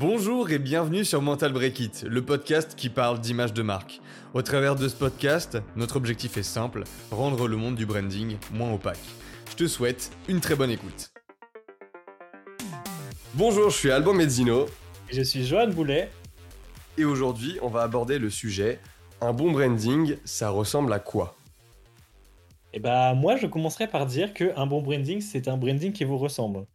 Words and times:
Bonjour 0.00 0.48
et 0.52 0.60
bienvenue 0.60 1.04
sur 1.04 1.20
Mental 1.22 1.52
Break 1.52 1.80
It, 1.80 2.04
le 2.04 2.24
podcast 2.24 2.76
qui 2.76 2.88
parle 2.88 3.18
d'image 3.18 3.52
de 3.52 3.62
marque. 3.62 4.00
Au 4.32 4.42
travers 4.42 4.76
de 4.76 4.86
ce 4.86 4.94
podcast, 4.94 5.58
notre 5.74 5.96
objectif 5.96 6.36
est 6.36 6.44
simple, 6.44 6.84
rendre 7.10 7.48
le 7.48 7.56
monde 7.56 7.74
du 7.74 7.84
branding 7.84 8.36
moins 8.52 8.72
opaque. 8.72 9.00
Je 9.50 9.56
te 9.56 9.66
souhaite 9.66 10.12
une 10.28 10.40
très 10.40 10.54
bonne 10.54 10.70
écoute. 10.70 11.10
Bonjour, 13.34 13.70
je 13.70 13.76
suis 13.76 13.90
Alban 13.90 14.14
Mezzino. 14.14 14.66
Je 15.10 15.20
suis 15.20 15.44
Johan 15.44 15.70
Boulet. 15.70 16.10
Et 16.96 17.04
aujourd'hui, 17.04 17.58
on 17.60 17.68
va 17.68 17.82
aborder 17.82 18.20
le 18.20 18.30
sujet 18.30 18.78
un 19.20 19.32
bon 19.32 19.50
branding, 19.50 20.14
ça 20.24 20.50
ressemble 20.50 20.92
à 20.92 21.00
quoi? 21.00 21.34
Eh 22.72 22.78
bah 22.78 23.14
moi, 23.14 23.34
je 23.34 23.48
commencerai 23.48 23.88
par 23.88 24.06
dire 24.06 24.32
qu'un 24.32 24.64
bon 24.64 24.80
branding, 24.80 25.20
c'est 25.20 25.48
un 25.48 25.56
branding 25.56 25.92
qui 25.92 26.04
vous 26.04 26.18
ressemble. 26.18 26.66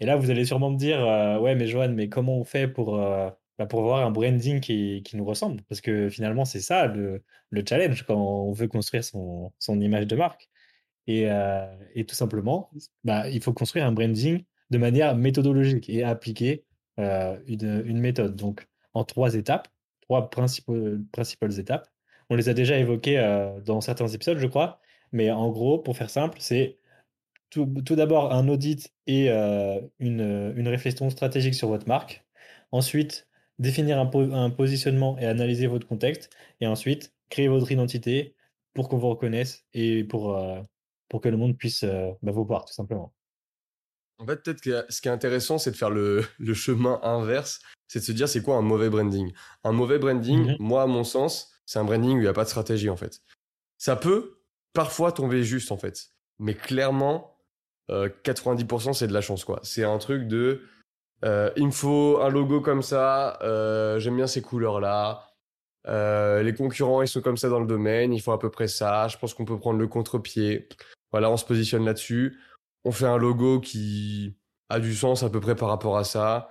Et 0.00 0.06
là, 0.06 0.16
vous 0.16 0.30
allez 0.30 0.44
sûrement 0.44 0.70
me 0.70 0.76
dire, 0.76 1.00
euh, 1.06 1.38
ouais, 1.38 1.54
mais 1.54 1.66
Johan, 1.66 1.90
mais 1.90 2.08
comment 2.08 2.38
on 2.38 2.44
fait 2.44 2.68
pour, 2.68 2.98
euh, 3.00 3.30
bah, 3.58 3.66
pour 3.66 3.80
avoir 3.80 4.04
un 4.06 4.10
branding 4.10 4.60
qui, 4.60 5.02
qui 5.04 5.16
nous 5.16 5.24
ressemble? 5.24 5.62
Parce 5.68 5.80
que 5.80 6.08
finalement, 6.08 6.44
c'est 6.44 6.60
ça 6.60 6.86
le, 6.86 7.22
le 7.50 7.64
challenge 7.68 8.04
quand 8.04 8.16
on 8.16 8.52
veut 8.52 8.68
construire 8.68 9.04
son, 9.04 9.52
son 9.58 9.80
image 9.80 10.06
de 10.06 10.16
marque. 10.16 10.48
Et, 11.06 11.30
euh, 11.30 11.66
et 11.94 12.04
tout 12.06 12.14
simplement, 12.14 12.70
bah, 13.04 13.28
il 13.30 13.42
faut 13.42 13.52
construire 13.52 13.86
un 13.86 13.92
branding 13.92 14.44
de 14.70 14.78
manière 14.78 15.16
méthodologique 15.16 15.88
et 15.90 16.02
appliquer 16.02 16.64
une, 16.96 17.82
une 17.86 17.98
méthode. 17.98 18.36
Donc, 18.36 18.66
en 18.94 19.04
trois 19.04 19.34
étapes, 19.34 19.68
trois 20.02 20.30
principales 20.30 21.58
étapes. 21.58 21.88
On 22.30 22.36
les 22.36 22.48
a 22.48 22.54
déjà 22.54 22.78
évoquées 22.78 23.18
dans 23.64 23.80
certains 23.80 24.06
épisodes, 24.08 24.38
je 24.38 24.46
crois. 24.46 24.80
Mais 25.12 25.30
en 25.30 25.50
gros, 25.50 25.78
pour 25.78 25.96
faire 25.96 26.10
simple, 26.10 26.38
c'est 26.40 26.78
tout, 27.54 27.96
d'abord 27.96 28.32
un 28.32 28.48
audit 28.48 28.92
et 29.06 29.30
euh, 29.30 29.80
une, 29.98 30.54
une, 30.56 30.68
réflexion 30.68 31.08
stratégique 31.10 31.54
sur 31.54 31.68
votre 31.68 31.86
marque. 31.88 32.24
Ensuite, 32.72 33.28
définir 33.58 33.98
un, 33.98 34.10
un, 34.32 34.50
positionnement 34.50 35.18
et 35.18 35.26
analyser 35.26 35.66
votre 35.66 35.86
contexte. 35.86 36.30
Et 36.60 36.66
ensuite, 36.66 37.12
créer 37.30 37.48
votre 37.48 37.70
identité 37.70 38.34
pour 38.74 38.88
qu'on 38.88 38.98
vous 38.98 39.08
reconnaisse 39.08 39.64
et 39.72 40.04
pour, 40.04 40.36
euh, 40.36 40.60
pour 41.08 41.20
que 41.20 41.28
le 41.28 41.36
monde 41.36 41.56
puisse 41.56 41.84
euh, 41.84 42.10
bah, 42.22 42.32
vous 42.32 42.44
voir, 42.44 42.64
tout 42.64 42.74
simplement. 42.74 43.14
En 44.18 44.26
fait, 44.26 44.42
peut-être 44.42 44.60
que 44.60 44.84
ce 44.88 45.00
qui 45.00 45.08
est 45.08 45.12
intéressant, 45.12 45.58
c'est 45.58 45.70
de 45.70 45.76
faire 45.76 45.90
le, 45.90 46.24
le 46.38 46.54
chemin 46.54 47.00
inverse. 47.02 47.60
C'est 47.88 48.00
de 48.00 48.04
se 48.04 48.12
dire, 48.12 48.28
c'est 48.28 48.42
quoi 48.42 48.56
un 48.56 48.62
mauvais 48.62 48.88
branding? 48.88 49.32
Un 49.62 49.72
mauvais 49.72 49.98
branding, 49.98 50.52
mhm. 50.52 50.56
moi, 50.58 50.82
à 50.82 50.86
mon 50.86 51.04
sens, 51.04 51.52
c'est 51.66 51.78
un 51.78 51.84
branding 51.84 52.16
où 52.16 52.18
il 52.18 52.22
n'y 52.22 52.28
a 52.28 52.32
pas 52.32 52.44
de 52.44 52.48
stratégie, 52.48 52.90
en 52.90 52.96
fait. 52.96 53.20
Ça 53.78 53.96
peut 53.96 54.40
parfois 54.72 55.12
tomber 55.12 55.42
juste, 55.44 55.72
en 55.72 55.76
fait. 55.76 56.10
Mais 56.38 56.54
clairement, 56.54 57.33
90% 57.88 58.88
euh, 58.88 58.92
c'est 58.92 59.06
de 59.06 59.12
la 59.12 59.20
chance 59.20 59.44
quoi. 59.44 59.60
C'est 59.62 59.84
un 59.84 59.98
truc 59.98 60.26
de 60.26 60.62
euh, 61.24 61.50
il 61.56 61.66
me 61.66 61.70
faut 61.70 62.18
un 62.20 62.28
logo 62.28 62.60
comme 62.60 62.82
ça, 62.82 63.38
euh, 63.42 63.98
j'aime 63.98 64.16
bien 64.16 64.26
ces 64.26 64.42
couleurs 64.42 64.80
là. 64.80 65.30
Euh, 65.86 66.42
les 66.42 66.54
concurrents 66.54 67.02
ils 67.02 67.08
sont 67.08 67.20
comme 67.20 67.36
ça 67.36 67.48
dans 67.48 67.60
le 67.60 67.66
domaine, 67.66 68.12
il 68.12 68.20
faut 68.20 68.32
à 68.32 68.38
peu 68.38 68.50
près 68.50 68.68
ça. 68.68 69.08
Je 69.08 69.16
pense 69.18 69.34
qu'on 69.34 69.44
peut 69.44 69.58
prendre 69.58 69.78
le 69.78 69.88
contre-pied. 69.88 70.68
Voilà, 71.12 71.30
on 71.30 71.36
se 71.36 71.44
positionne 71.44 71.84
là-dessus. 71.84 72.38
On 72.84 72.92
fait 72.92 73.06
un 73.06 73.16
logo 73.16 73.60
qui 73.60 74.36
a 74.68 74.80
du 74.80 74.94
sens 74.94 75.22
à 75.22 75.30
peu 75.30 75.40
près 75.40 75.54
par 75.54 75.68
rapport 75.68 75.96
à 75.96 76.04
ça. 76.04 76.50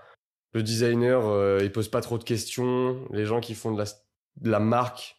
Le 0.53 0.64
designer, 0.64 1.59
il 1.62 1.72
pose 1.72 1.90
pas 1.90 2.02
trop 2.02 2.18
de 2.18 2.23
questions. 2.23 3.08
Les 3.12 3.25
gens 3.25 3.42
qui 3.42 3.56
font 3.56 3.72
de 3.72 3.80
la, 3.80 3.86
de 4.38 4.50
la 4.50 4.59
marque, 4.59 5.18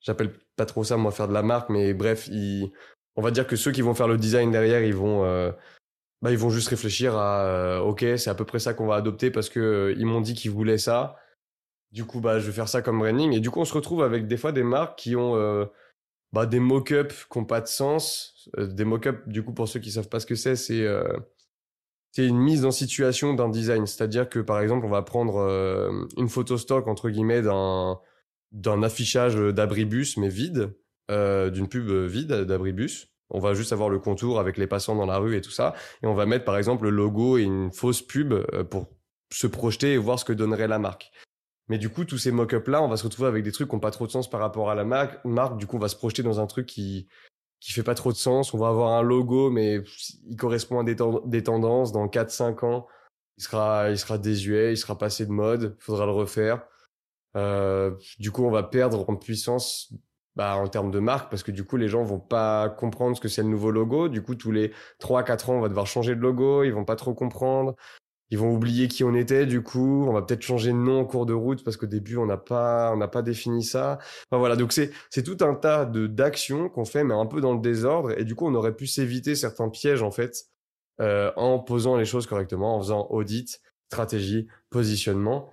j'appelle 0.00 0.32
pas 0.56 0.66
trop 0.66 0.84
ça 0.84 0.96
moi 0.96 1.12
faire 1.12 1.28
de 1.28 1.34
la 1.34 1.42
marque, 1.42 1.70
mais 1.70 1.94
bref, 1.94 2.28
ils, 2.28 2.72
on 3.20 3.22
va 3.22 3.30
dire 3.30 3.46
que 3.46 3.54
ceux 3.54 3.70
qui 3.70 3.82
vont 3.82 3.92
faire 3.92 4.08
le 4.08 4.16
design 4.16 4.50
derrière, 4.50 4.82
ils 4.82 4.94
vont, 4.94 5.24
euh, 5.24 5.52
bah, 6.22 6.32
ils 6.32 6.38
vont 6.38 6.48
juste 6.48 6.68
réfléchir 6.68 7.16
à, 7.16 7.44
euh, 7.44 7.78
ok, 7.80 8.02
c'est 8.16 8.30
à 8.30 8.34
peu 8.34 8.46
près 8.46 8.58
ça 8.58 8.72
qu'on 8.72 8.86
va 8.86 8.94
adopter 8.94 9.30
parce 9.30 9.50
que 9.50 9.60
euh, 9.60 9.94
ils 9.98 10.06
m'ont 10.06 10.22
dit 10.22 10.32
qu'ils 10.32 10.50
voulaient 10.50 10.78
ça. 10.78 11.16
Du 11.92 12.06
coup, 12.06 12.20
bah, 12.20 12.38
je 12.38 12.46
vais 12.46 12.52
faire 12.52 12.68
ça 12.68 12.80
comme 12.80 12.98
branding. 12.98 13.34
Et 13.34 13.40
du 13.40 13.50
coup, 13.50 13.60
on 13.60 13.66
se 13.66 13.74
retrouve 13.74 14.02
avec 14.02 14.26
des 14.26 14.38
fois 14.38 14.52
des 14.52 14.62
marques 14.62 14.98
qui 14.98 15.16
ont 15.16 15.68
bah, 16.32 16.46
des 16.46 16.60
mock-ups 16.60 17.26
qui 17.30 17.38
n'ont 17.38 17.44
pas 17.44 17.60
de 17.60 17.66
sens. 17.66 18.48
des 18.56 18.84
mock-ups, 18.86 19.20
du 19.26 19.42
coup, 19.42 19.52
pour 19.52 19.68
ceux 19.68 19.80
qui 19.80 19.90
savent 19.90 20.08
pas 20.08 20.20
ce 20.20 20.26
que 20.26 20.36
c'est, 20.36 20.56
c'est 20.56 22.26
une 22.26 22.38
mise 22.38 22.64
en 22.64 22.70
situation 22.70 23.34
d'un 23.34 23.50
design. 23.50 23.86
C'est-à-dire 23.86 24.30
que, 24.30 24.38
par 24.38 24.60
exemple, 24.60 24.86
on 24.86 24.90
va 24.90 25.02
prendre 25.02 25.40
une 26.16 26.28
photo 26.28 26.56
stock 26.56 26.86
entre 26.88 27.10
guillemets 27.10 27.42
d'un 27.42 28.00
d'un 28.52 28.82
affichage 28.82 29.36
d'abribus 29.36 30.16
mais 30.16 30.28
vide 30.28 30.72
d'une 31.10 31.68
pub 31.68 31.90
vide 31.90 32.32
d'abribus. 32.32 33.09
On 33.30 33.40
va 33.40 33.54
juste 33.54 33.72
avoir 33.72 33.88
le 33.88 33.98
contour 33.98 34.40
avec 34.40 34.56
les 34.56 34.66
passants 34.66 34.94
dans 34.94 35.06
la 35.06 35.18
rue 35.18 35.36
et 35.36 35.40
tout 35.40 35.50
ça. 35.50 35.74
Et 36.02 36.06
on 36.06 36.14
va 36.14 36.26
mettre 36.26 36.44
par 36.44 36.56
exemple 36.56 36.84
le 36.84 36.90
logo 36.90 37.38
et 37.38 37.42
une 37.42 37.72
fausse 37.72 38.02
pub 38.02 38.32
euh, 38.32 38.64
pour 38.64 38.88
se 39.32 39.46
projeter 39.46 39.94
et 39.94 39.98
voir 39.98 40.18
ce 40.18 40.24
que 40.24 40.32
donnerait 40.32 40.68
la 40.68 40.78
marque. 40.78 41.10
Mais 41.68 41.78
du 41.78 41.88
coup, 41.88 42.04
tous 42.04 42.18
ces 42.18 42.32
mock-ups 42.32 42.68
là, 42.68 42.82
on 42.82 42.88
va 42.88 42.96
se 42.96 43.04
retrouver 43.04 43.28
avec 43.28 43.44
des 43.44 43.52
trucs 43.52 43.68
qui 43.68 43.74
n'ont 43.76 43.80
pas 43.80 43.92
trop 43.92 44.06
de 44.06 44.12
sens 44.12 44.28
par 44.28 44.40
rapport 44.40 44.70
à 44.70 44.74
la 44.74 44.84
marque. 44.84 45.24
marque. 45.24 45.56
Du 45.56 45.66
coup, 45.66 45.76
on 45.76 45.80
va 45.80 45.88
se 45.88 45.96
projeter 45.96 46.22
dans 46.22 46.40
un 46.40 46.46
truc 46.46 46.66
qui 46.66 47.08
qui 47.60 47.72
fait 47.72 47.82
pas 47.82 47.94
trop 47.94 48.10
de 48.10 48.16
sens. 48.16 48.54
On 48.54 48.58
va 48.58 48.68
avoir 48.68 48.98
un 48.98 49.02
logo, 49.02 49.50
mais 49.50 49.82
il 50.26 50.36
correspond 50.36 50.80
à 50.80 50.84
des, 50.84 50.96
tendances. 51.42 51.92
Dans 51.92 52.06
4-5 52.08 52.64
ans, 52.64 52.86
il 53.36 53.44
sera, 53.44 53.90
il 53.90 53.98
sera 53.98 54.18
désuet, 54.18 54.72
il 54.72 54.76
sera 54.76 54.98
passé 54.98 55.26
de 55.26 55.30
mode. 55.30 55.76
Faudra 55.78 56.06
le 56.06 56.12
refaire. 56.12 56.62
Euh, 57.36 57.92
du 58.18 58.32
coup, 58.32 58.44
on 58.44 58.50
va 58.50 58.62
perdre 58.62 59.08
en 59.08 59.16
puissance 59.16 59.92
bah, 60.36 60.56
en 60.56 60.68
termes 60.68 60.90
de 60.90 60.98
marque, 61.00 61.30
parce 61.30 61.42
que 61.42 61.50
du 61.50 61.64
coup, 61.64 61.76
les 61.76 61.88
gens 61.88 62.02
vont 62.04 62.20
pas 62.20 62.68
comprendre 62.68 63.16
ce 63.16 63.20
que 63.20 63.28
c'est 63.28 63.42
le 63.42 63.48
nouveau 63.48 63.70
logo. 63.70 64.08
Du 64.08 64.22
coup, 64.22 64.34
tous 64.34 64.52
les 64.52 64.72
3 64.98 65.22
4 65.24 65.50
ans, 65.50 65.54
on 65.56 65.60
va 65.60 65.68
devoir 65.68 65.86
changer 65.86 66.14
de 66.14 66.20
logo, 66.20 66.64
ils 66.64 66.72
vont 66.72 66.84
pas 66.84 66.96
trop 66.96 67.14
comprendre. 67.14 67.74
Ils 68.30 68.38
vont 68.38 68.52
oublier 68.54 68.86
qui 68.86 69.02
on 69.02 69.14
était, 69.14 69.44
du 69.44 69.62
coup, 69.62 70.06
on 70.08 70.12
va 70.12 70.22
peut-être 70.22 70.42
changer 70.42 70.70
de 70.70 70.76
nom 70.76 71.00
en 71.00 71.04
cours 71.04 71.26
de 71.26 71.32
route 71.32 71.64
parce 71.64 71.76
qu'au 71.76 71.86
début 71.86 72.16
on 72.16 72.26
n'a 72.26 72.36
pas, 72.36 72.92
on 72.92 72.96
n'a 72.96 73.08
pas 73.08 73.22
défini 73.22 73.64
ça. 73.64 73.98
Enfin 74.30 74.38
voilà, 74.38 74.54
donc 74.54 74.72
c'est 74.72 74.92
c'est 75.10 75.24
tout 75.24 75.44
un 75.44 75.54
tas 75.54 75.84
de 75.84 76.06
d'actions 76.06 76.68
qu'on 76.68 76.84
fait, 76.84 77.02
mais 77.02 77.14
un 77.14 77.26
peu 77.26 77.40
dans 77.40 77.54
le 77.54 77.60
désordre, 77.60 78.16
et 78.16 78.24
du 78.24 78.36
coup 78.36 78.46
on 78.46 78.54
aurait 78.54 78.76
pu 78.76 78.86
s'éviter 78.86 79.34
certains 79.34 79.68
pièges 79.68 80.02
en 80.02 80.12
fait 80.12 80.44
euh, 81.00 81.32
en 81.36 81.58
posant 81.58 81.96
les 81.96 82.04
choses 82.04 82.26
correctement, 82.26 82.76
en 82.76 82.80
faisant 82.80 83.08
audit, 83.10 83.60
stratégie, 83.88 84.46
positionnement. 84.70 85.50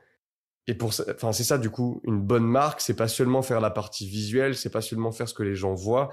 Et 0.67 0.73
pour 0.73 0.91
enfin 1.09 1.31
c'est 1.31 1.43
ça 1.43 1.57
du 1.57 1.69
coup 1.69 2.01
une 2.03 2.19
bonne 2.19 2.45
marque, 2.45 2.81
c'est 2.81 2.95
pas 2.95 3.07
seulement 3.07 3.41
faire 3.41 3.61
la 3.61 3.69
partie 3.69 4.07
visuelle, 4.07 4.55
c'est 4.55 4.69
pas 4.69 4.81
seulement 4.81 5.11
faire 5.11 5.29
ce 5.29 5.33
que 5.33 5.43
les 5.43 5.55
gens 5.55 5.73
voient, 5.73 6.09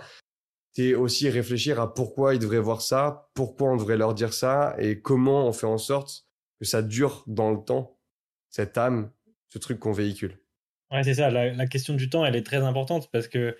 c'est 0.74 0.94
aussi 0.94 1.28
réfléchir 1.28 1.80
à 1.80 1.92
pourquoi 1.92 2.34
ils 2.34 2.40
devraient 2.40 2.58
voir 2.58 2.82
ça, 2.82 3.28
pourquoi 3.34 3.70
on 3.70 3.76
devrait 3.76 3.96
leur 3.96 4.14
dire 4.14 4.32
ça 4.32 4.74
et 4.78 5.00
comment 5.00 5.46
on 5.46 5.52
fait 5.52 5.66
en 5.66 5.78
sorte 5.78 6.26
que 6.60 6.66
ça 6.66 6.82
dure 6.82 7.24
dans 7.26 7.50
le 7.50 7.64
temps 7.64 7.98
cette 8.50 8.78
âme, 8.78 9.10
ce 9.48 9.58
truc 9.58 9.80
qu'on 9.80 9.92
véhicule. 9.92 10.38
Ouais, 10.92 11.02
c'est 11.02 11.14
ça, 11.14 11.30
la, 11.30 11.66
question 11.66 11.94
du 11.94 12.08
temps, 12.08 12.24
elle 12.24 12.36
est 12.36 12.46
très 12.46 12.58
importante 12.58 13.10
parce 13.10 13.26
que 13.26 13.56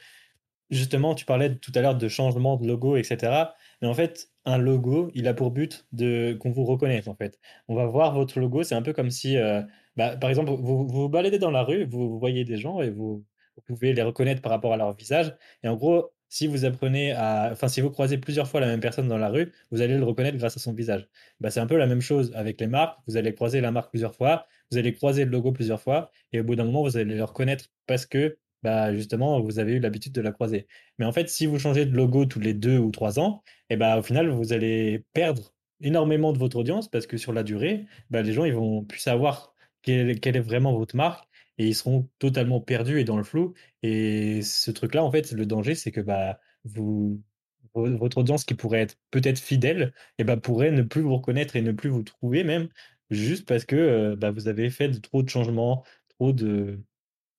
justement, 0.71 1.15
tu 1.17 1.25
parlais 1.25 1.57
tout 1.57 1.73
à 1.75 1.81
l'heure 1.81 1.97
de 1.97 2.09
changement 2.09 2.57
de 2.57 2.67
logo, 2.67 2.97
etc. 2.97 3.47
Mais 3.83 3.89
en 3.89 3.95
fait, 3.95 4.31
un 4.45 4.59
logo, 4.59 5.11
il 5.15 5.27
a 5.27 5.35
pour 5.35 5.51
but 5.51 5.87
de 5.93 6.37
qu'on 6.41 6.51
vous 6.51 6.65
reconnaisse 6.65 7.09
en 7.09 7.15
fait. 7.15 7.41
On 7.67 7.75
va 7.75 7.87
voir 7.87 8.15
votre 8.15 8.39
logo, 8.39 8.63
c'est 8.63 8.75
un 8.75 8.83
peu 8.83 8.93
comme 8.93 9.11
si 9.11 9.37
euh, 9.37 9.63
bah, 9.97 10.17
par 10.17 10.31
exemple, 10.31 10.51
vous, 10.53 10.87
vous 10.87 11.09
baladez 11.09 11.39
dans 11.39 11.51
la 11.51 11.63
rue, 11.63 11.85
vous 11.85 12.19
voyez 12.19 12.45
des 12.45 12.57
gens 12.57 12.81
et 12.81 12.91
vous, 12.91 13.25
pouvez 13.67 13.93
les 13.93 14.03
reconnaître 14.03 14.43
par 14.43 14.51
rapport 14.53 14.73
à 14.73 14.77
leur 14.77 14.95
visage. 14.97 15.35
Et 15.63 15.69
en 15.69 15.77
gros, 15.77 16.11
si 16.29 16.47
vous 16.49 16.65
apprenez 16.65 17.13
à, 17.13 17.51
enfin, 17.53 17.69
si 17.69 17.81
vous 17.81 17.91
croisez 17.91 18.19
plusieurs 18.19 18.49
fois 18.49 18.61
la 18.61 18.67
même 18.67 18.81
personne 18.81 19.09
dans 19.09 19.19
la 19.19 19.29
rue, 19.29 19.53
vous 19.71 19.81
allez 19.83 19.97
le 19.97 20.05
reconnaître 20.05 20.37
grâce 20.37 20.57
à 20.57 20.61
son 20.61 20.73
visage. 20.73 21.09
Bah, 21.41 21.51
c'est 21.51 21.61
un 21.61 21.67
peu 21.67 21.77
la 21.77 21.87
même 21.87 22.01
chose 22.01 22.33
avec 22.35 22.61
les 22.61 22.67
marques. 22.67 22.99
Vous 23.07 23.17
allez 23.17 23.35
croiser 23.35 23.61
la 23.61 23.71
marque 23.71 23.91
plusieurs 23.91 24.15
fois, 24.17 24.47
vous 24.71 24.79
allez 24.79 24.93
croiser 24.93 25.25
le 25.25 25.31
logo 25.31 25.53
plusieurs 25.53 25.81
fois, 25.81 26.11
et 26.33 26.41
au 26.41 26.45
bout 26.45 26.57
d'un 26.57 26.65
moment, 26.65 26.83
vous 26.83 26.97
allez 26.97 27.15
le 27.15 27.25
reconnaître 27.25 27.67
parce 27.87 28.07
que, 28.07 28.39
bah, 28.63 28.95
justement, 28.95 29.41
vous 29.41 29.59
avez 29.61 29.75
eu 29.75 29.79
l'habitude 29.79 30.13
de 30.13 30.21
la 30.21 30.33
croiser. 30.33 30.67
Mais 30.99 31.05
en 31.05 31.13
fait, 31.13 31.29
si 31.29 31.47
vous 31.47 31.59
changez 31.59 31.87
de 31.87 31.95
logo 31.95 32.25
tous 32.27 32.41
les 32.41 32.55
deux 32.55 32.79
ou 32.79 32.91
trois 32.91 33.21
ans, 33.21 33.43
et 33.71 33.77
bah, 33.77 33.99
au 33.99 34.03
final, 34.03 34.29
vous 34.31 34.53
allez 34.53 35.05
perdre 35.13 35.55
énormément 35.81 36.33
de 36.33 36.39
votre 36.39 36.57
audience 36.57 36.89
parce 36.89 37.07
que 37.07 37.17
sur 37.17 37.33
la 37.33 37.43
durée, 37.45 37.87
bah, 38.11 38.23
les 38.23 38.33
gens, 38.33 38.45
ils 38.45 38.55
vont 38.55 38.83
plus 38.85 38.99
savoir 38.99 39.54
quelle, 39.85 40.37
est 40.37 40.41
vraiment 40.41 40.77
votre 40.77 40.97
marque 40.97 41.29
et 41.59 41.69
ils 41.69 41.75
seront 41.75 42.09
totalement 42.19 42.61
perdus 42.61 43.01
et 43.01 43.05
dans 43.05 43.17
le 43.17 43.25
flou. 43.25 43.55
Et 43.83 44.43
ce 44.43 44.71
truc-là, 44.71 45.05
en 45.05 45.11
fait, 45.11 45.33
le 45.33 45.47
danger, 45.47 45.75
c'est 45.75 45.93
que 45.93 46.01
bah, 46.01 46.41
vous, 46.65 47.23
votre 47.75 48.19
audience 48.19 48.45
qui 48.45 48.55
pourrait 48.55 48.81
être 48.81 48.97
peut-être 49.11 49.39
fidèle, 49.39 49.93
et 50.19 50.23
eh 50.23 50.25
bah, 50.25 50.37
pourrait 50.37 50.71
ne 50.71 50.83
plus 50.83 51.03
vous 51.03 51.17
reconnaître 51.17 51.57
et 51.57 51.63
ne 51.63 51.73
plus 51.73 51.91
vous 51.91 52.03
trouver 52.03 52.45
même, 52.45 52.69
juste 53.11 53.47
parce 53.47 53.65
que 53.65 53.77
euh, 53.77 54.17
bah, 54.17 54.31
vous 54.31 54.49
avez 54.49 54.71
fait 54.71 54.91
trop 55.01 55.23
de 55.23 55.29
changements, 55.29 55.85
trop 56.09 56.33
de, 56.33 56.81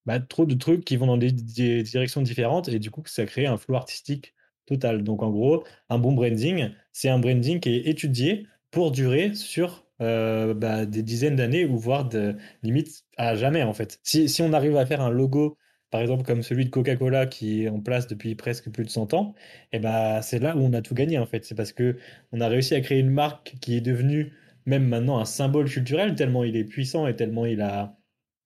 bah, 0.06 0.20
trop 0.20 0.46
de 0.46 0.56
trucs 0.56 0.86
qui 0.86 0.98
vont 0.98 1.08
dans 1.08 1.18
des, 1.18 1.32
directions 1.32 2.22
différentes 2.22 2.70
et 2.70 2.80
du 2.80 2.92
coup, 2.92 3.04
ça 3.06 3.26
crée 3.26 3.48
un 3.48 3.58
flou 3.58 3.76
artistique 3.76 4.34
total. 4.66 5.04
Donc 5.04 5.24
en 5.24 5.32
gros, 5.32 5.64
un 5.90 6.00
bon 6.00 6.14
branding, 6.14 6.72
c'est 6.92 7.10
un 7.10 7.20
branding 7.20 7.60
qui 7.60 7.70
est 7.70 7.88
étudié 7.88 8.48
pour 8.72 8.92
durer 8.92 9.34
sur 9.36 9.85
euh, 10.02 10.54
bah, 10.54 10.86
des 10.86 11.04
dizaines 11.04 11.36
d'années 11.36 11.66
ou 11.66 11.78
voire 11.78 12.08
de 12.10 12.36
limite 12.64 13.04
à 13.18 13.36
jamais 13.36 13.64
en 13.64 13.74
fait. 13.74 14.00
Si, 14.04 14.30
si 14.30 14.42
on 14.42 14.54
arrive 14.54 14.76
à 14.78 14.86
faire 14.86 15.02
un 15.02 15.10
logo 15.10 15.58
par 15.92 16.02
exemple 16.02 16.24
comme 16.24 16.44
celui 16.44 16.66
de 16.66 16.70
Coca-Cola 16.70 17.26
qui 17.28 17.64
est 17.64 17.70
en 17.70 17.80
place 17.80 18.08
depuis 18.08 18.36
presque 18.36 18.70
plus 18.72 18.84
de 18.84 18.90
100 18.90 19.14
ans, 19.14 19.34
et 19.72 19.78
eh 19.78 19.80
ben 19.80 20.22
c'est 20.22 20.40
là 20.40 20.56
où 20.58 20.60
on 20.62 20.74
a 20.74 20.82
tout 20.82 20.94
gagné 20.96 21.18
en 21.20 21.26
fait. 21.26 21.46
C'est 21.46 21.56
parce 21.56 21.72
que 21.74 21.98
on 22.32 22.42
a 22.42 22.48
réussi 22.48 22.76
à 22.76 22.82
créer 22.82 23.00
une 23.00 23.12
marque 23.12 23.56
qui 23.62 23.78
est 23.78 23.82
devenue 23.82 24.34
même 24.66 24.88
maintenant 24.88 25.20
un 25.20 25.26
symbole 25.26 25.70
culturel, 25.70 26.16
tellement 26.16 26.44
il 26.44 26.56
est 26.58 26.64
puissant 26.66 27.08
et 27.08 27.16
tellement 27.16 27.46
il 27.46 27.62
a, 27.62 27.98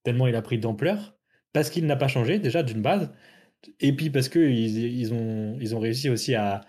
tellement 0.04 0.26
il 0.26 0.36
a 0.36 0.42
pris 0.42 0.58
d'ampleur, 0.58 1.16
parce 1.52 1.70
qu'il 1.70 1.86
n'a 1.86 1.96
pas 1.96 2.08
changé, 2.08 2.38
déjà, 2.38 2.62
d'une 2.62 2.82
base, 2.82 3.10
et 3.80 3.94
puis 3.94 4.10
parce 4.10 4.28
qu'ils 4.28 4.78
ils 4.78 5.14
ont, 5.14 5.58
ils 5.60 5.74
ont 5.76 5.80
réussi 5.80 6.10
aussi 6.10 6.34
à, 6.34 6.62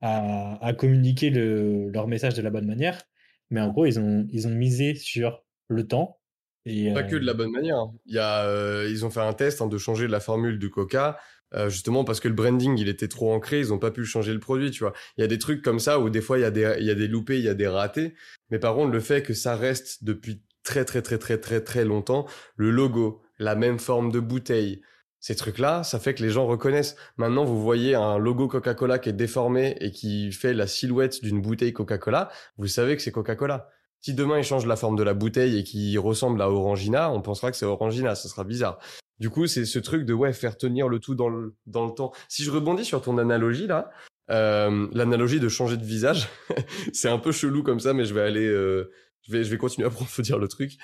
à, 0.00 0.72
communiquer 0.78 1.30
le, 1.30 1.90
leur 1.90 2.08
message 2.08 2.34
de 2.34 2.42
la 2.42 2.50
bonne 2.50 2.66
manière. 2.66 3.02
Mais 3.50 3.60
en 3.60 3.68
gros, 3.68 3.86
ils 3.86 3.98
ont, 3.98 4.26
ils 4.30 4.46
ont 4.46 4.54
misé 4.54 4.94
sur 4.94 5.44
le 5.68 5.86
temps. 5.86 6.18
Et, 6.64 6.92
pas 6.92 7.02
que 7.02 7.16
de 7.16 7.24
la 7.24 7.34
bonne 7.34 7.50
manière. 7.50 7.86
Il 8.06 8.14
y 8.14 8.18
a, 8.18 8.44
euh, 8.44 8.86
ils 8.90 9.06
ont 9.06 9.10
fait 9.10 9.20
un 9.20 9.32
test 9.32 9.62
hein, 9.62 9.68
de 9.68 9.78
changer 9.78 10.06
la 10.06 10.20
formule 10.20 10.58
du 10.58 10.70
Coca. 10.70 11.18
Euh, 11.54 11.70
justement 11.70 12.04
parce 12.04 12.20
que 12.20 12.28
le 12.28 12.34
branding 12.34 12.76
il 12.76 12.90
était 12.90 13.08
trop 13.08 13.32
ancré, 13.32 13.60
ils 13.60 13.68
n'ont 13.68 13.78
pas 13.78 13.90
pu 13.90 14.04
changer 14.04 14.34
le 14.34 14.40
produit, 14.40 14.70
tu 14.70 14.80
vois. 14.80 14.92
Il 15.16 15.22
y 15.22 15.24
a 15.24 15.26
des 15.26 15.38
trucs 15.38 15.62
comme 15.62 15.78
ça 15.78 15.98
où 15.98 16.10
des 16.10 16.20
fois 16.20 16.38
il 16.38 16.42
y 16.42 16.44
a 16.44 16.50
des 16.50 16.76
il 16.78 16.84
y 16.84 16.90
a 16.90 16.94
des 16.94 17.08
loupés, 17.08 17.38
il 17.38 17.44
y 17.44 17.48
a 17.48 17.54
des 17.54 17.66
ratés, 17.66 18.14
mais 18.50 18.58
par 18.58 18.74
contre 18.74 18.92
le 18.92 19.00
fait 19.00 19.22
que 19.22 19.32
ça 19.32 19.56
reste 19.56 20.04
depuis 20.04 20.42
très 20.62 20.84
très 20.84 21.00
très 21.00 21.16
très 21.16 21.38
très 21.38 21.62
très 21.62 21.86
longtemps, 21.86 22.26
le 22.56 22.70
logo, 22.70 23.22
la 23.38 23.54
même 23.54 23.78
forme 23.78 24.12
de 24.12 24.20
bouteille, 24.20 24.82
ces 25.20 25.34
trucs-là, 25.34 25.82
ça 25.82 25.98
fait 25.98 26.14
que 26.14 26.22
les 26.22 26.30
gens 26.30 26.46
reconnaissent. 26.46 26.96
Maintenant, 27.16 27.44
vous 27.44 27.60
voyez 27.60 27.94
un 27.94 28.18
logo 28.18 28.46
Coca-Cola 28.46 28.98
qui 28.98 29.08
est 29.08 29.14
déformé 29.14 29.76
et 29.80 29.90
qui 29.90 30.30
fait 30.30 30.54
la 30.54 30.66
silhouette 30.66 31.22
d'une 31.22 31.40
bouteille 31.40 31.72
Coca-Cola, 31.72 32.30
vous 32.56 32.68
savez 32.68 32.96
que 32.96 33.02
c'est 33.02 33.10
Coca-Cola. 33.10 33.68
Si 34.00 34.14
demain 34.14 34.38
il 34.38 34.44
change 34.44 34.64
la 34.66 34.76
forme 34.76 34.96
de 34.96 35.02
la 35.02 35.14
bouteille 35.14 35.58
et 35.58 35.64
qu'il 35.64 35.98
ressemble 35.98 36.40
à 36.40 36.50
Orangina, 36.50 37.10
on 37.10 37.20
pensera 37.20 37.50
que 37.50 37.56
c'est 37.56 37.66
Orangina, 37.66 38.14
ce 38.14 38.28
sera 38.28 38.44
bizarre. 38.44 38.78
Du 39.18 39.30
coup, 39.30 39.48
c'est 39.48 39.64
ce 39.64 39.80
truc 39.80 40.04
de 40.04 40.14
ouais 40.14 40.32
faire 40.32 40.56
tenir 40.56 40.88
le 40.88 41.00
tout 41.00 41.16
dans 41.16 41.28
le 41.28 41.56
dans 41.66 41.84
le 41.84 41.92
temps. 41.92 42.12
Si 42.28 42.44
je 42.44 42.52
rebondis 42.52 42.84
sur 42.84 43.02
ton 43.02 43.18
analogie 43.18 43.66
là, 43.66 43.90
euh, 44.30 44.86
l'analogie 44.92 45.40
de 45.40 45.48
changer 45.48 45.76
de 45.76 45.84
visage, 45.84 46.28
c'est 46.92 47.08
un 47.08 47.18
peu 47.18 47.32
chelou 47.32 47.64
comme 47.64 47.80
ça, 47.80 47.92
mais 47.92 48.04
je 48.04 48.14
vais 48.14 48.20
aller, 48.20 48.46
euh, 48.46 48.92
je 49.22 49.32
vais 49.32 49.42
je 49.42 49.50
vais 49.50 49.58
continuer 49.58 49.86
à 49.86 49.90
approfondir 49.90 50.38
le 50.38 50.46
truc. 50.46 50.74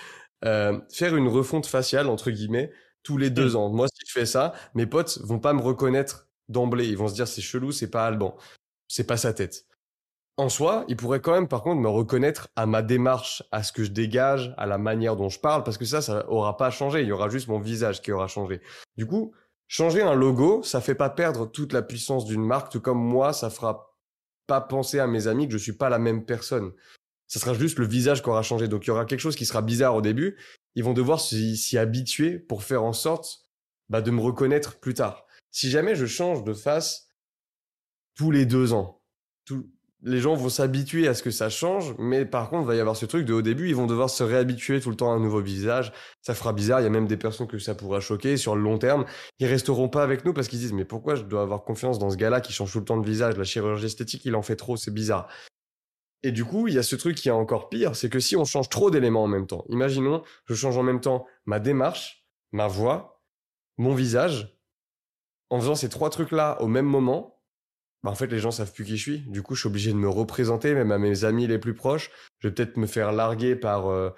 Euh, 0.45 0.79
faire 0.93 1.15
une 1.15 1.29
refonte 1.29 1.67
faciale 1.67 2.09
entre 2.09 2.31
guillemets 2.33 2.73
tous 3.05 3.17
les 3.17 3.31
deux 3.31 3.53
mmh. 3.53 3.56
ans. 3.56 3.69
Moi, 3.69 3.87
si 3.87 4.03
je 4.06 4.12
fais 4.12 4.27
ça, 4.27 4.53
mes 4.75 4.87
potes 4.87 5.21
vont 5.23 5.39
pas 5.39 5.53
me 5.53 5.62
reconnaître 5.62 6.27
d'emblée. 6.49 6.89
Ils 6.89 6.97
vont 6.97 7.06
se 7.06 7.15
dire 7.15 7.29
c'est 7.29 7.41
chelou, 7.41 7.71
c'est 7.71 7.91
pas 7.91 8.06
Alban, 8.06 8.37
c'est 8.89 9.06
pas 9.06 9.17
sa 9.17 9.33
tête. 9.33 9.67
En 10.37 10.49
soi, 10.49 10.85
ils 10.89 10.97
pourraient 10.97 11.21
quand 11.21 11.33
même, 11.33 11.47
par 11.47 11.62
contre, 11.62 11.81
me 11.81 11.89
reconnaître 11.89 12.49
à 12.56 12.67
ma 12.67 12.83
démarche, 12.83 13.45
à 13.53 13.62
ce 13.62 13.73
que 13.73 13.85
je 13.85 13.93
dégage, 13.93 14.53
à 14.56 14.67
la 14.67 14.79
manière 14.79 15.15
dont 15.15 15.29
je 15.29 15.39
parle, 15.39 15.62
parce 15.62 15.79
que 15.79 15.85
ça, 15.85 16.03
ça 16.03 16.29
aura 16.29 16.56
pas 16.56 16.73
changé. 16.73 17.03
Il 17.03 17.06
y 17.06 17.12
aura 17.12 17.29
juste 17.29 17.47
mon 17.47 17.61
visage 17.61 18.03
qui 18.03 18.11
aura 18.11 18.27
changé. 18.27 18.61
Du 18.97 19.07
coup, 19.07 19.33
changer 19.69 20.03
un 20.03 20.15
logo, 20.15 20.65
ça 20.65 20.81
fait 20.81 20.97
pas 20.97 21.09
perdre 21.09 21.47
toute 21.47 21.73
la 21.73 21.83
puissance 21.83 22.25
d'une 22.25 22.45
marque, 22.45 22.73
tout 22.73 22.81
comme 22.81 22.99
moi, 22.99 23.33
ça 23.33 23.49
fera 23.49 23.95
pas 24.49 24.61
penser 24.61 24.99
à 24.99 25.07
mes 25.07 25.29
amis 25.29 25.47
que 25.47 25.53
je 25.53 25.59
suis 25.59 25.73
pas 25.73 25.89
la 25.89 26.00
même 26.00 26.25
personne. 26.25 26.73
Ça 27.29 27.39
sera 27.39 27.55
juste 27.55 27.79
le 27.79 27.87
visage 27.87 28.23
qui 28.23 28.29
aura 28.29 28.43
changé. 28.43 28.67
Donc 28.67 28.85
il 28.85 28.89
y 28.89 28.91
aura 28.91 29.05
quelque 29.05 29.21
chose 29.21 29.37
qui 29.37 29.47
sera 29.47 29.62
bizarre 29.62 29.95
au 29.95 30.03
début, 30.03 30.37
ils 30.75 30.85
vont 30.85 30.93
devoir 30.93 31.21
s'y 31.21 31.79
habituer 31.79 32.38
pour 32.38 32.62
faire 32.62 32.82
en 32.82 32.93
sorte 32.93 33.47
bah, 33.88 34.03
de 34.03 34.11
me 34.11 34.21
reconnaître 34.21 34.79
plus 34.79 34.94
tard. 34.94 35.26
Si 35.50 35.71
jamais 35.71 35.94
je 35.94 36.06
change 36.06 36.44
de 36.44 36.53
face 36.53 37.09
tous 38.15 38.31
les 38.31 38.47
deux 38.47 38.73
ans, 38.73 39.03
les 40.05 40.21
gens 40.21 40.35
vont 40.35 40.50
s'habituer 40.50 41.09
à 41.09 41.15
ce 41.15 41.23
que 41.23 41.31
ça 41.31 41.49
change, 41.49 41.94
mais 41.99 42.26
par 42.26 42.50
contre, 42.50 42.65
il 42.65 42.67
va 42.67 42.75
y 42.75 42.81
avoir 42.81 42.97
ce 42.97 43.06
truc 43.06 43.25
de 43.25 43.32
au 43.32 43.41
début, 43.41 43.69
ils 43.69 43.75
vont 43.75 43.87
devoir 43.87 44.11
se 44.11 44.23
réhabituer 44.23 44.81
tout 44.81 44.91
le 44.91 44.97
temps 44.97 45.11
à 45.11 45.15
un 45.15 45.21
nouveau 45.21 45.41
visage. 45.41 45.93
Ça 46.21 46.35
fera 46.35 46.53
bizarre. 46.53 46.81
Il 46.81 46.85
y 46.85 46.87
a 46.87 46.91
même 46.91 47.06
des 47.06 47.17
personnes 47.17 47.47
que 47.47 47.59
ça 47.59 47.75
pourra 47.75 48.00
choquer. 48.00 48.37
Sur 48.37 48.55
le 48.55 48.62
long 48.62 48.76
terme, 48.76 49.06
ils 49.38 49.47
resteront 49.47 49.88
pas 49.88 50.03
avec 50.03 50.26
nous 50.26 50.35
parce 50.35 50.49
qu'ils 50.49 50.59
disent 50.59 50.75
mais 50.75 50.85
pourquoi 50.85 51.15
je 51.15 51.23
dois 51.23 51.41
avoir 51.41 51.65
confiance 51.65 51.99
dans 51.99 52.11
ce 52.11 52.17
gars-là 52.17 52.43
qui 52.43 52.53
change 52.53 52.73
tout 52.73 52.81
le 52.81 52.85
temps 52.85 52.99
de 52.99 53.06
visage? 53.06 53.38
La 53.38 53.44
chirurgie 53.44 53.87
esthétique, 53.87 54.26
il 54.26 54.37
en 54.37 54.43
fait 54.43 54.56
trop, 54.56 54.76
c'est 54.76 54.93
bizarre. 54.93 55.29
Et 56.25 56.32
du 56.32 56.43
coup, 56.43 56.69
il 56.69 56.75
y 56.75 56.79
a 56.79 56.82
ce 56.82 56.97
truc 56.97 57.17
qui 57.17 57.29
est 57.29 57.32
encore 57.32 57.69
pire, 57.69 57.94
c'est 57.94 58.09
que 58.09 58.19
si 58.19 58.35
on 58.35 58.47
change 58.47 58.71
trop 58.71 58.91
d'éléments 58.91 59.25
en 59.25 59.29
même 59.29 59.47
temps, 59.47 59.67
imaginons, 59.69 60.23
je 60.47 60.55
change 60.55 60.79
en 60.79 60.82
même 60.82 61.03
temps 61.03 61.26
ma 61.44 61.61
démarche, 61.61 62.26
ma 62.50 62.67
voix, 62.67 63.23
mon 63.76 63.94
visage, 63.94 64.59
en 65.50 65.61
faisant 65.61 65.75
ces 65.75 65.91
trois 65.91 66.09
trucs-là 66.09 66.56
au 66.62 66.67
même 66.67 66.87
moment, 66.87 67.43
bah 68.03 68.11
en 68.11 68.15
fait, 68.15 68.26
les 68.29 68.38
gens 68.38 68.50
savent 68.50 68.73
plus 68.73 68.85
qui 68.85 68.97
je 68.97 69.03
suis. 69.03 69.19
Du 69.29 69.43
coup, 69.43 69.55
je 69.55 69.61
suis 69.61 69.67
obligé 69.67 69.93
de 69.93 69.99
me 69.99 70.09
représenter, 70.09 70.73
même 70.73 70.93
à 70.93 70.99
mes 70.99 71.25
amis 71.25 71.47
les 71.47 71.59
plus 71.59 71.75
proches. 71.75 72.11
Je 72.38 72.49
vais 72.49 72.55
peut-être 72.55 72.79
me 72.79 72.87
faire 72.87 73.12
larguer 73.12 73.55
par, 73.55 73.88
euh, 73.88 74.09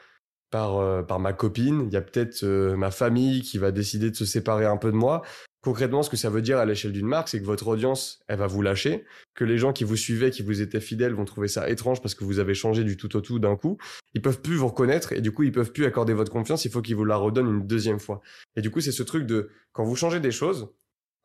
par, 0.50 0.78
euh, 0.78 1.02
par 1.02 1.18
ma 1.18 1.32
copine. 1.32 1.86
Il 1.86 1.92
y 1.92 1.96
a 1.96 2.02
peut-être 2.02 2.44
euh, 2.44 2.76
ma 2.76 2.90
famille 2.90 3.42
qui 3.42 3.58
va 3.58 3.72
décider 3.72 4.10
de 4.10 4.16
se 4.16 4.24
séparer 4.24 4.66
un 4.66 4.76
peu 4.76 4.90
de 4.90 4.96
moi. 4.96 5.22
Concrètement, 5.62 6.04
ce 6.04 6.10
que 6.10 6.16
ça 6.16 6.30
veut 6.30 6.42
dire 6.42 6.58
à 6.58 6.64
l'échelle 6.64 6.92
d'une 6.92 7.06
marque, 7.06 7.28
c'est 7.28 7.40
que 7.40 7.44
votre 7.44 7.66
audience, 7.66 8.20
elle 8.28 8.38
va 8.38 8.46
vous 8.46 8.62
lâcher, 8.62 9.04
que 9.34 9.44
les 9.44 9.58
gens 9.58 9.72
qui 9.72 9.82
vous 9.82 9.96
suivaient, 9.96 10.30
qui 10.30 10.42
vous 10.42 10.60
étaient 10.60 10.80
fidèles, 10.80 11.12
vont 11.12 11.24
trouver 11.24 11.48
ça 11.48 11.68
étrange 11.68 12.00
parce 12.00 12.14
que 12.14 12.22
vous 12.22 12.38
avez 12.38 12.54
changé 12.54 12.84
du 12.84 12.96
tout 12.96 13.16
au 13.16 13.20
tout 13.20 13.40
d'un 13.40 13.56
coup. 13.56 13.76
Ils 14.14 14.22
peuvent 14.22 14.40
plus 14.40 14.54
vous 14.54 14.68
reconnaître 14.68 15.12
et 15.12 15.20
du 15.20 15.32
coup, 15.32 15.42
ils 15.42 15.50
peuvent 15.50 15.72
plus 15.72 15.84
accorder 15.84 16.12
votre 16.12 16.30
confiance. 16.30 16.64
Il 16.64 16.70
faut 16.70 16.82
qu'ils 16.82 16.94
vous 16.94 17.04
la 17.04 17.16
redonnent 17.16 17.48
une 17.48 17.66
deuxième 17.66 17.98
fois. 17.98 18.20
Et 18.54 18.60
du 18.60 18.70
coup, 18.70 18.80
c'est 18.80 18.92
ce 18.92 19.02
truc 19.02 19.26
de 19.26 19.50
quand 19.72 19.82
vous 19.82 19.96
changez 19.96 20.20
des 20.20 20.30
choses, 20.30 20.68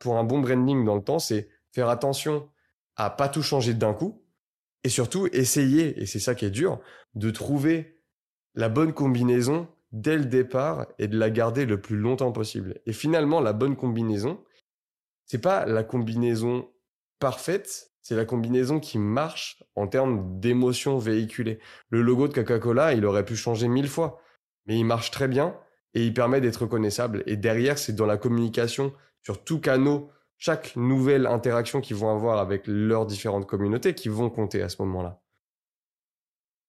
pour 0.00 0.18
un 0.18 0.24
bon 0.24 0.40
branding 0.40 0.84
dans 0.84 0.96
le 0.96 1.04
temps, 1.04 1.20
c'est 1.20 1.48
faire 1.72 1.88
attention 1.88 2.48
à 2.96 3.10
pas 3.10 3.28
tout 3.28 3.42
changer 3.42 3.74
d'un 3.74 3.94
coup 3.94 4.24
et 4.84 4.88
surtout 4.88 5.28
essayer, 5.32 6.00
et 6.02 6.06
c'est 6.06 6.18
ça 6.18 6.34
qui 6.34 6.44
est 6.44 6.50
dur, 6.50 6.80
de 7.14 7.30
trouver 7.30 8.01
la 8.54 8.68
bonne 8.68 8.92
combinaison 8.92 9.68
dès 9.92 10.16
le 10.16 10.24
départ 10.24 10.86
et 10.98 11.08
de 11.08 11.18
la 11.18 11.30
garder 11.30 11.66
le 11.66 11.80
plus 11.80 11.96
longtemps 11.96 12.32
possible. 12.32 12.80
Et 12.86 12.92
finalement, 12.92 13.40
la 13.40 13.52
bonne 13.52 13.76
combinaison, 13.76 14.42
c'est 15.26 15.40
pas 15.40 15.66
la 15.66 15.84
combinaison 15.84 16.68
parfaite, 17.18 17.92
c'est 18.00 18.16
la 18.16 18.24
combinaison 18.24 18.80
qui 18.80 18.98
marche 18.98 19.62
en 19.76 19.86
termes 19.86 20.40
d'émotions 20.40 20.98
véhiculées. 20.98 21.60
Le 21.90 22.02
logo 22.02 22.26
de 22.26 22.34
Coca-Cola, 22.34 22.94
il 22.94 23.06
aurait 23.06 23.24
pu 23.24 23.36
changer 23.36 23.68
mille 23.68 23.88
fois, 23.88 24.20
mais 24.66 24.78
il 24.78 24.84
marche 24.84 25.10
très 25.10 25.28
bien 25.28 25.56
et 25.94 26.04
il 26.04 26.14
permet 26.14 26.40
d'être 26.40 26.62
reconnaissable. 26.62 27.22
Et 27.26 27.36
derrière, 27.36 27.78
c'est 27.78 27.94
dans 27.94 28.06
la 28.06 28.16
communication 28.16 28.92
sur 29.22 29.44
tout 29.44 29.60
canot, 29.60 30.10
chaque 30.36 30.74
nouvelle 30.74 31.26
interaction 31.26 31.80
qu'ils 31.80 31.96
vont 31.96 32.12
avoir 32.12 32.38
avec 32.38 32.64
leurs 32.66 33.06
différentes 33.06 33.46
communautés 33.46 33.94
qui 33.94 34.08
vont 34.08 34.30
compter 34.30 34.60
à 34.62 34.68
ce 34.68 34.82
moment-là. 34.82 35.21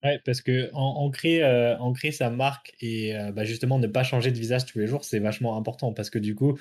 Ouais, 0.03 0.19
parce 0.25 0.41
que 0.41 0.69
en, 0.73 1.09
euh, 1.25 2.11
sa 2.11 2.29
marque 2.29 2.73
et 2.81 3.15
euh, 3.15 3.31
bah, 3.31 3.45
justement 3.45 3.79
ne 3.79 3.87
pas 3.87 4.03
changer 4.03 4.31
de 4.31 4.37
visage 4.37 4.65
tous 4.65 4.79
les 4.79 4.87
jours, 4.87 5.05
c'est 5.05 5.19
vachement 5.19 5.57
important 5.57 5.93
parce 5.93 6.09
que 6.09 6.19
du 6.19 6.35
coup, 6.35 6.57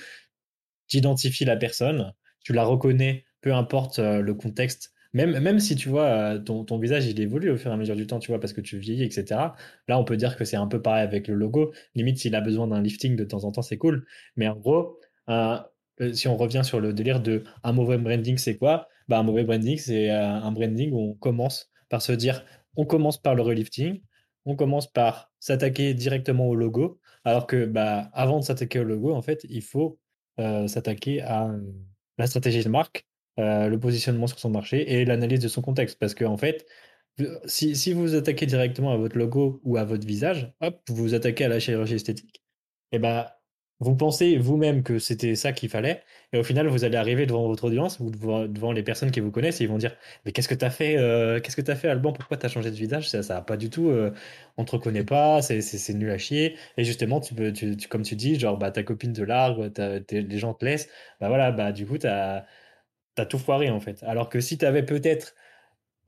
tu 0.89 0.99
identifies 0.99 1.45
la 1.45 1.57
personne, 1.57 2.13
tu 2.45 2.53
la 2.53 2.65
reconnais, 2.65 3.25
peu 3.41 3.53
importe 3.53 3.99
euh, 3.99 4.21
le 4.21 4.35
contexte. 4.35 4.93
Même, 5.13 5.39
même 5.41 5.59
si 5.61 5.77
tu 5.77 5.89
vois, 5.89 6.39
ton, 6.39 6.65
ton, 6.65 6.79
visage 6.79 7.07
il 7.07 7.21
évolue 7.21 7.51
au 7.51 7.57
fur 7.59 7.71
et 7.71 7.75
à 7.75 7.77
mesure 7.77 7.97
du 7.97 8.07
temps, 8.07 8.19
tu 8.19 8.31
vois, 8.31 8.41
parce 8.41 8.53
que 8.55 8.63
tu 8.63 8.79
vieillis, 8.79 9.05
etc. 9.05 9.41
Là, 9.89 9.99
on 9.99 10.05
peut 10.05 10.17
dire 10.17 10.37
que 10.37 10.45
c'est 10.45 10.57
un 10.57 10.67
peu 10.67 10.81
pareil 10.81 11.03
avec 11.03 11.29
le 11.29 11.35
logo. 11.35 11.73
Limite, 11.95 12.19
s'il 12.19 12.35
a 12.35 12.41
besoin 12.41 12.69
d'un 12.69 12.81
lifting 12.81 13.17
de 13.17 13.25
temps 13.25 13.45
en 13.45 13.53
temps, 13.53 13.63
c'est 13.63 13.77
cool. 13.77 14.07
Mais 14.37 14.49
en 14.49 14.57
gros, 14.57 14.99
si 16.15 16.29
on 16.29 16.37
revient 16.37 16.63
sur 16.65 16.81
le 16.81 16.95
délire 16.95 17.21
de 17.21 17.45
un 17.63 17.73
mauvais 17.73 17.99
branding, 17.99 18.39
c'est 18.39 18.57
quoi? 18.57 18.89
Bah, 19.09 19.19
Un 19.19 19.23
mauvais 19.23 19.45
branding, 19.45 19.77
c'est 19.77 20.09
un 20.09 20.51
branding 20.53 20.93
où 20.93 21.11
on 21.11 21.15
commence 21.15 21.71
par 21.91 22.01
se 22.01 22.13
dire 22.13 22.43
on 22.77 22.85
commence 22.87 23.21
par 23.21 23.35
le 23.35 23.43
relifting, 23.43 24.03
on 24.45 24.57
commence 24.57 24.91
par 24.91 25.31
s'attaquer 25.41 25.95
directement 25.95 26.49
au 26.49 26.55
logo, 26.55 27.01
alors 27.25 27.47
que 27.47 27.65
bah, 27.65 28.11
avant 28.13 28.41
de 28.41 28.45
s'attaquer 28.45 28.81
au 28.81 28.85
logo, 28.85 29.13
en 29.13 29.23
fait, 29.23 29.45
il 29.49 29.63
faut 29.63 29.99
euh, 30.41 30.67
s'attaquer 30.67 31.21
à 31.23 31.49
euh, 31.49 31.61
la 32.19 32.27
stratégie 32.27 32.65
de 32.65 32.69
marque, 32.69 33.07
euh, 33.39 33.69
le 33.69 33.79
positionnement 33.79 34.27
sur 34.27 34.39
son 34.39 34.51
marché 34.51 34.93
et 34.93 35.05
l'analyse 35.05 35.41
de 35.41 35.49
son 35.49 35.63
contexte. 35.63 35.99
Parce 35.99 36.15
que 36.15 36.25
en 36.25 36.37
fait, 36.37 36.67
si, 37.45 37.77
si, 37.77 37.93
vous 37.93 38.15
attaquez 38.15 38.47
directement 38.47 38.93
à 38.93 38.97
votre 38.97 39.19
logo 39.19 39.61
ou 39.65 39.77
à 39.77 39.85
votre 39.85 40.07
visage, 40.07 40.53
hop, 40.61 40.81
vous 40.89 40.97
vous 40.97 41.15
attaquez 41.15 41.45
à 41.45 41.49
la 41.49 41.61
chirurgie 41.61 41.95
esthétique. 41.95 42.43
Et 42.93 42.99
bah, 42.99 43.42
vous 43.83 43.97
pensez 43.97 44.37
vous-même 44.39 44.83
que 44.83 44.99
c'était 44.99 45.35
ça 45.35 45.53
qu'il 45.53 45.69
fallait, 45.69 46.03
et 46.33 46.39
au 46.39 46.45
final, 46.45 46.67
vous 46.69 46.85
allez 46.85 46.97
arriver 46.97 47.27
devant 47.27 47.47
votre 47.47 47.65
audience 47.65 47.99
ou 48.01 48.11
devant, 48.11 48.73
les 48.73 48.83
personnes 48.83 49.11
qui 49.11 49.21
vous 49.21 49.31
connaissent 49.31 49.61
et 49.61 49.65
ils 49.65 49.71
vont 49.71 49.77
dire 49.77 49.95
Mais 50.25 50.33
qu'est-ce 50.33 50.49
que 50.49 50.55
tu 50.55 50.65
as 50.65 50.71
fait 50.71 50.97
euh, 50.97 51.41
Qu'est-ce 51.41 51.57
que 51.57 51.63
tu 51.63 51.75
fait, 51.75 51.89
Alban? 51.89 52.13
Pourquoi 52.13 52.37
tu 52.37 52.47
as 52.47 52.49
changé 52.49 52.71
de 52.71 52.77
visage? 52.77 53.11
Ça 53.11 53.21
n'a 53.35 53.43
pas 53.43 53.57
du 53.57 53.71
tout. 53.71 53.91
Euh, 53.91 54.13
on 54.57 54.65
te 54.65 54.73
reconnaît 54.73 55.05
pas, 55.05 55.43
c'est 55.43 55.95
nul 55.95 56.11
à 56.11 56.19
chier. 56.19 56.57
Et 56.77 56.85
justement, 56.85 57.21
tu 57.21 57.35
tu, 57.53 57.77
comme 57.89 58.03
tu 58.03 58.17
dis, 58.17 58.39
genre, 58.39 58.57
bah, 58.57 58.71
ta 58.71 58.83
copine 58.83 59.13
te 59.13 59.23
largue, 59.23 59.71
les 60.11 60.39
gens 60.39 60.55
te 60.55 60.65
laissent. 60.65 60.89
Bah 61.21 61.29
voilà, 61.29 61.53
bah, 61.53 61.73
du 61.73 61.87
coup, 61.87 61.99
tu 61.99 62.07
as, 62.07 62.47
tout 63.29 63.39
foiré 63.39 63.71
en 63.71 63.81
fait. 63.81 64.03
Alors 64.05 64.29
que 64.29 64.41
si 64.41 64.59
tu 64.59 64.65
avais 64.67 64.85
peut-être 64.85 65.35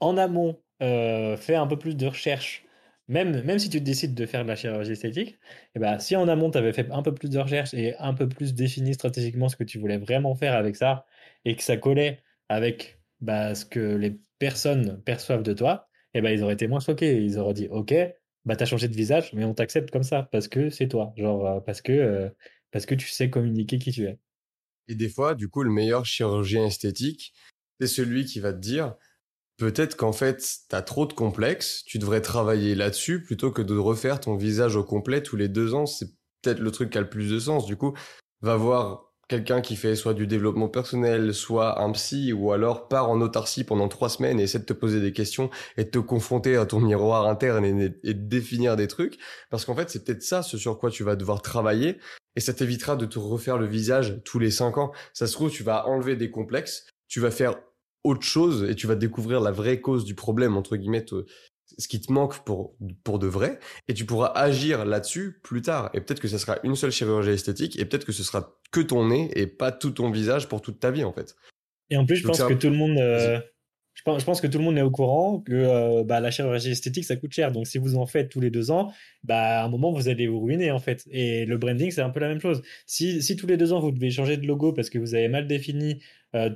en 0.01 0.17
amont 0.19 0.61
euh, 0.83 1.37
fait 1.37 1.55
un 1.57 1.67
peu 1.67 1.79
plus 1.79 1.97
de 1.97 2.07
recherche 2.07 2.65
même, 3.09 3.43
même 3.43 3.59
si 3.59 3.69
tu 3.69 3.81
décides 3.81 4.15
de 4.15 4.27
faire 4.27 4.45
de 4.45 4.49
la 4.49 4.57
chirurgie 4.57 4.93
esthétique, 4.93 5.39
eh 5.75 5.79
ben, 5.79 5.99
si 5.99 6.17
en 6.17 6.29
amont 6.29 6.51
tu 6.51 6.59
avais 6.59 6.73
fait 6.73 6.91
un 6.91 7.03
peu 7.03 7.15
plus 7.15 7.31
de 7.31 7.39
recherche 7.39 7.75
et 7.75 7.95
un 7.99 8.15
peu 8.15 8.29
plus 8.29 8.55
défini 8.55 8.95
stratégiquement 8.95 9.49
ce 9.49 9.57
que 9.57 9.65
tu 9.65 9.79
voulais 9.79 9.99
vraiment 9.99 10.35
faire 10.35 10.55
avec 10.55 10.77
ça, 10.77 11.07
et 11.45 11.57
que 11.57 11.63
ça 11.63 11.77
collait 11.77 12.23
avec 12.49 13.01
bah, 13.21 13.55
ce 13.55 13.65
que 13.65 13.97
les 13.97 14.19
personnes 14.39 15.03
perçoivent 15.03 15.43
de 15.43 15.53
toi, 15.53 15.89
eh 16.15 16.21
ben, 16.21 16.31
ils 16.31 16.43
auraient 16.43 16.55
été 16.55 16.67
moins 16.67 16.81
choqués. 16.81 17.23
Ils 17.23 17.39
auraient 17.39 17.55
dit 17.55 17.69
Ok, 17.71 17.95
bah, 18.45 18.57
tu 18.57 18.63
as 18.63 18.67
changé 18.67 18.89
de 18.89 18.95
visage, 18.95 19.33
mais 19.35 19.45
on 19.45 19.55
t'accepte 19.55 19.91
comme 19.91 20.03
ça 20.03 20.29
parce 20.31 20.49
que 20.49 20.71
c'est 20.71 20.89
toi, 20.89 21.13
genre 21.17 21.47
euh, 21.47 21.61
parce 21.61 21.83
que, 21.83 21.93
euh, 21.93 22.29
parce 22.71 22.87
que 22.87 22.95
tu 22.95 23.09
sais 23.09 23.31
communiquer 23.31 23.79
qui 23.79 23.93
tu 23.93 24.05
es. 24.05 24.19
Et 24.89 24.95
des 24.95 25.09
fois, 25.09 25.35
du 25.35 25.49
coup, 25.49 25.63
le 25.63 25.71
meilleur 25.71 26.05
chirurgien 26.05 26.67
esthétique, 26.67 27.33
c'est 27.81 27.87
celui 27.87 28.25
qui 28.25 28.41
va 28.41 28.53
te 28.53 28.59
dire 28.59 28.95
peut-être 29.57 29.97
qu'en 29.97 30.13
fait, 30.13 30.39
tu 30.69 30.77
as 30.77 30.83
trop 30.83 31.07
de 31.07 31.13
complexes, 31.13 31.83
tu 31.87 31.99
devrais 31.99 32.21
travailler 32.21 32.75
là-dessus 32.75 33.23
plutôt 33.23 33.51
que 33.51 33.63
de 33.63 33.77
refaire 33.77 34.21
ton 34.21 34.37
visage 34.37 34.77
au 34.77 34.85
complet 34.85 35.23
tous 35.23 35.37
les 35.37 35.49
deux 35.49 35.75
ans. 35.75 35.87
C'est 35.87 36.11
peut-être 36.43 36.61
le 36.61 36.71
truc 36.71 36.91
qui 36.91 36.99
a 36.99 37.01
le 37.01 37.09
plus 37.09 37.31
de 37.31 37.39
sens. 37.39 37.67
Du 37.67 37.77
coup, 37.77 37.95
va 38.41 38.57
voir 38.57 39.13
quelqu'un 39.29 39.63
qui 39.63 39.77
fait 39.77 39.97
soit 39.97 40.13
du 40.13 40.27
développement 40.27 40.69
personnel, 40.69 41.33
soit 41.33 41.81
un 41.83 41.91
psy, 41.93 42.33
ou 42.33 42.53
alors 42.53 42.89
part 42.89 43.09
en 43.09 43.21
autarcie 43.21 43.65
pendant 43.65 43.89
trois 43.89 44.11
semaines 44.11 44.39
et 44.39 44.43
essaie 44.43 44.59
de 44.59 44.65
te 44.65 44.75
poser 44.75 45.01
des 45.01 45.13
questions 45.13 45.51
et 45.77 45.85
de 45.85 45.91
te 45.91 45.99
confronter 45.99 46.57
à 46.57 46.67
ton 46.67 46.81
miroir 46.81 47.27
interne 47.27 47.65
et, 47.65 47.95
et 48.03 48.15
de 48.15 48.29
définir 48.29 48.77
des 48.77 48.87
trucs. 48.87 49.19
Parce 49.51 49.65
qu'en 49.65 49.75
fait, 49.75 49.89
c'est 49.89 50.05
peut-être 50.05 50.23
ça, 50.23 50.43
ce 50.43 50.59
sur 50.59 50.79
quoi 50.79 50.91
tu 50.91 51.05
vas 51.05 51.17
devoir 51.17 51.41
travailler. 51.41 51.99
Et 52.37 52.41
ça 52.41 52.53
t'évitera 52.53 52.97
de 52.97 53.07
te 53.07 53.19
refaire 53.19 53.59
le 53.59 53.67
visage 53.67 54.21
tous 54.25 54.39
les 54.39 54.51
cinq 54.51 54.77
ans. 54.77 54.93
Ça 55.13 55.27
se 55.27 55.33
trouve, 55.33 55.51
tu 55.51 55.63
vas 55.63 55.87
enlever 55.87 56.17
des 56.17 56.31
complexes, 56.31 56.87
tu 57.09 57.21
vas 57.21 57.31
faire 57.31 57.55
autre 58.05 58.23
chose 58.23 58.67
et 58.69 58.75
tu 58.75 58.87
vas 58.87 58.95
découvrir 58.95 59.41
la 59.41 59.51
vraie 59.51 59.81
cause 59.81 60.05
du 60.05 60.15
problème, 60.15 60.57
entre 60.57 60.77
guillemets, 60.77 61.05
ce 61.79 61.89
qui 61.89 62.01
te 62.01 62.13
manque 62.13 62.45
pour, 62.45 62.77
pour 63.03 63.19
de 63.19 63.27
vrai, 63.27 63.59
et 63.89 63.95
tu 63.95 64.05
pourras 64.05 64.33
agir 64.35 64.85
là-dessus 64.85 65.41
plus 65.43 65.63
tard. 65.63 65.91
Et 65.95 66.01
peut-être 66.01 66.21
que 66.21 66.29
ce 66.29 66.39
sera 66.39 66.59
une 66.63 66.77
seule 66.77 66.93
chirurgie 66.93 67.31
esthétique, 67.31 67.79
et 67.79 67.85
peut-être 67.85 68.05
que 68.05 68.13
ce 68.13 68.23
sera 68.23 68.55
que 68.71 68.81
ton 68.81 69.09
nez 69.09 69.31
et 69.35 69.47
pas 69.47 69.73
tout 69.73 69.91
ton 69.91 70.11
visage 70.11 70.49
pour 70.49 70.61
toute 70.61 70.79
ta 70.79 70.91
vie, 70.91 71.05
en 71.05 71.13
fait. 71.13 71.35
Et 71.91 71.97
en 71.97 72.07
plus, 72.07 72.17
je 72.17 72.27
pense 72.27 72.43
que 72.43 72.55
tout 72.55 72.71
le 72.71 72.77
monde, 72.77 72.99
euh, 72.99 73.41
je, 73.95 74.03
pense, 74.03 74.21
je 74.21 74.25
pense, 74.25 74.41
que 74.41 74.47
tout 74.47 74.59
le 74.59 74.65
monde 74.65 74.79
est 74.79 74.83
au 74.83 74.91
courant 74.91 75.41
que 75.41 75.53
euh, 75.53 76.05
bah, 76.05 76.21
la 76.21 76.31
chirurgie 76.31 76.71
esthétique, 76.71 77.05
ça 77.05 77.17
coûte 77.17 77.33
cher. 77.33 77.53
Donc, 77.53 77.67
si 77.67 77.79
vous 77.79 77.97
en 77.97 78.07
faites 78.07 78.31
tous 78.31 78.41
les 78.41 78.51
deux 78.51 78.71
ans, 78.71 78.93
bah, 79.23 79.63
à 79.63 79.65
un 79.65 79.69
moment, 79.69 79.93
vous 79.93 80.09
allez 80.09 80.27
vous 80.27 80.41
ruiner, 80.41 80.71
en 80.71 80.79
fait. 80.79 81.05
Et 81.11 81.45
le 81.47 81.59
branding, 81.59 81.91
c'est 81.91 82.03
un 82.03 82.11
peu 82.11 82.21
la 82.21 82.29
même 82.29 82.41
chose. 82.41 82.63
Si, 82.87 83.23
si 83.23 83.37
tous 83.37 83.47
les 83.47 83.57
deux 83.57 83.73
ans, 83.73 83.81
vous 83.81 83.93
devez 83.93 84.11
changer 84.11 84.37
de 84.37 84.47
logo 84.47 84.73
parce 84.73 84.91
que 84.91 84.99
vous 84.99 85.15
avez 85.15 85.29
mal 85.29 85.47
défini 85.47 86.03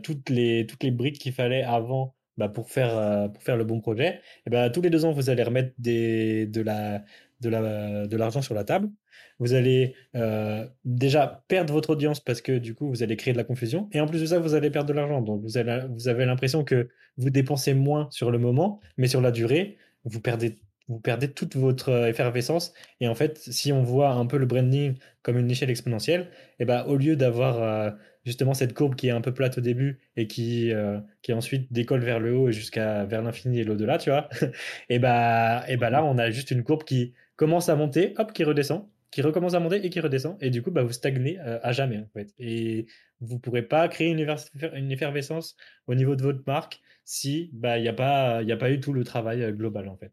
toutes, 0.02 0.30
les, 0.30 0.66
toutes 0.66 0.82
les 0.82 0.90
briques 0.90 1.18
qu'il 1.18 1.32
fallait 1.32 1.62
avant 1.62 2.14
bah, 2.38 2.48
pour, 2.48 2.70
faire, 2.70 2.96
euh, 2.96 3.28
pour 3.28 3.42
faire 3.42 3.56
le 3.56 3.64
bon 3.64 3.80
projet, 3.80 4.20
et 4.46 4.50
bah, 4.50 4.70
tous 4.70 4.80
les 4.80 4.90
deux 4.90 5.04
ans, 5.04 5.12
vous 5.12 5.28
allez 5.28 5.42
remettre 5.42 5.74
des, 5.78 6.46
de 6.46 6.62
la 6.62 7.04
de 7.40 7.48
la 7.50 8.06
de 8.08 8.16
l'argent 8.16 8.42
sur 8.42 8.54
la 8.54 8.64
table. 8.64 8.90
Vous 9.38 9.54
allez 9.54 9.94
euh, 10.16 10.66
déjà 10.84 11.44
perdre 11.48 11.72
votre 11.72 11.90
audience 11.90 12.18
parce 12.20 12.40
que 12.40 12.58
du 12.58 12.74
coup 12.74 12.88
vous 12.88 13.02
allez 13.04 13.16
créer 13.16 13.32
de 13.32 13.38
la 13.38 13.44
confusion 13.44 13.88
et 13.92 14.00
en 14.00 14.06
plus 14.06 14.20
de 14.20 14.26
ça 14.26 14.40
vous 14.40 14.54
allez 14.54 14.70
perdre 14.70 14.88
de 14.88 14.94
l'argent. 14.94 15.22
Donc 15.22 15.42
vous 15.42 15.56
allez 15.56 15.82
vous 15.88 16.08
avez 16.08 16.24
l'impression 16.24 16.64
que 16.64 16.88
vous 17.16 17.30
dépensez 17.30 17.74
moins 17.74 18.08
sur 18.10 18.32
le 18.32 18.38
moment, 18.38 18.80
mais 18.96 19.06
sur 19.06 19.20
la 19.20 19.30
durée 19.30 19.78
vous 20.04 20.20
perdez 20.20 20.58
vous 20.88 21.00
perdez 21.00 21.28
toute 21.28 21.54
votre 21.56 22.06
effervescence. 22.06 22.72
Et 23.00 23.08
en 23.08 23.14
fait, 23.14 23.38
si 23.38 23.72
on 23.72 23.82
voit 23.82 24.10
un 24.10 24.26
peu 24.26 24.38
le 24.38 24.46
branding 24.46 24.94
comme 25.22 25.38
une 25.38 25.50
échelle 25.50 25.70
exponentielle, 25.70 26.30
et 26.58 26.64
bah, 26.64 26.86
au 26.88 26.96
lieu 26.96 27.14
d'avoir 27.14 27.62
euh, 27.62 27.90
justement 28.28 28.52
cette 28.52 28.74
courbe 28.74 28.94
qui 28.94 29.08
est 29.08 29.10
un 29.10 29.22
peu 29.22 29.32
plate 29.32 29.56
au 29.56 29.60
début 29.62 30.00
et 30.14 30.26
qui, 30.26 30.70
euh, 30.70 31.00
qui 31.22 31.32
ensuite 31.32 31.72
décolle 31.72 32.04
vers 32.04 32.20
le 32.20 32.36
haut 32.36 32.50
jusqu'à 32.50 33.06
vers 33.06 33.22
l'infini 33.22 33.60
et 33.60 33.64
l'au-delà, 33.64 33.96
tu 33.96 34.10
vois. 34.10 34.28
et 34.90 34.98
bah, 34.98 35.64
et 35.66 35.78
bah 35.78 35.88
là, 35.88 36.04
on 36.04 36.18
a 36.18 36.30
juste 36.30 36.50
une 36.50 36.62
courbe 36.62 36.84
qui 36.84 37.14
commence 37.36 37.70
à 37.70 37.74
monter, 37.74 38.12
hop, 38.18 38.34
qui 38.34 38.44
redescend, 38.44 38.86
qui 39.10 39.22
recommence 39.22 39.54
à 39.54 39.60
monter 39.60 39.84
et 39.84 39.88
qui 39.88 40.00
redescend. 40.00 40.36
Et 40.42 40.50
du 40.50 40.60
coup, 40.60 40.70
bah, 40.70 40.82
vous 40.82 40.92
stagnez 40.92 41.38
euh, 41.40 41.58
à 41.62 41.72
jamais, 41.72 41.98
en 41.98 42.08
fait. 42.12 42.34
Et 42.38 42.86
vous 43.20 43.38
pourrez 43.38 43.62
pas 43.62 43.88
créer 43.88 44.08
une, 44.08 44.36
une 44.74 44.92
effervescence 44.92 45.56
au 45.86 45.94
niveau 45.94 46.14
de 46.14 46.22
votre 46.22 46.42
marque 46.46 46.80
si 47.06 47.48
bah, 47.54 47.78
il 47.78 47.82
n'y 47.82 47.88
a, 47.88 47.94
pas, 47.94 48.40
a 48.40 48.56
pas 48.56 48.70
eu 48.70 48.78
tout 48.78 48.92
le 48.92 49.04
travail 49.04 49.42
euh, 49.42 49.52
global, 49.52 49.88
en 49.88 49.96
fait. 49.96 50.12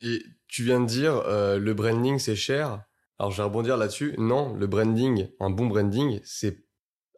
Et 0.00 0.22
tu 0.48 0.62
viens 0.62 0.80
de 0.80 0.86
dire, 0.86 1.22
le 1.26 1.72
branding, 1.72 2.18
c'est 2.18 2.36
cher. 2.36 2.84
Alors, 3.18 3.32
je 3.32 3.38
vais 3.38 3.44
rebondir 3.44 3.76
là-dessus. 3.76 4.14
Non, 4.18 4.54
le 4.54 4.66
branding, 4.66 5.28
un 5.40 5.50
bon 5.50 5.66
branding, 5.66 6.20
c'est 6.22 6.65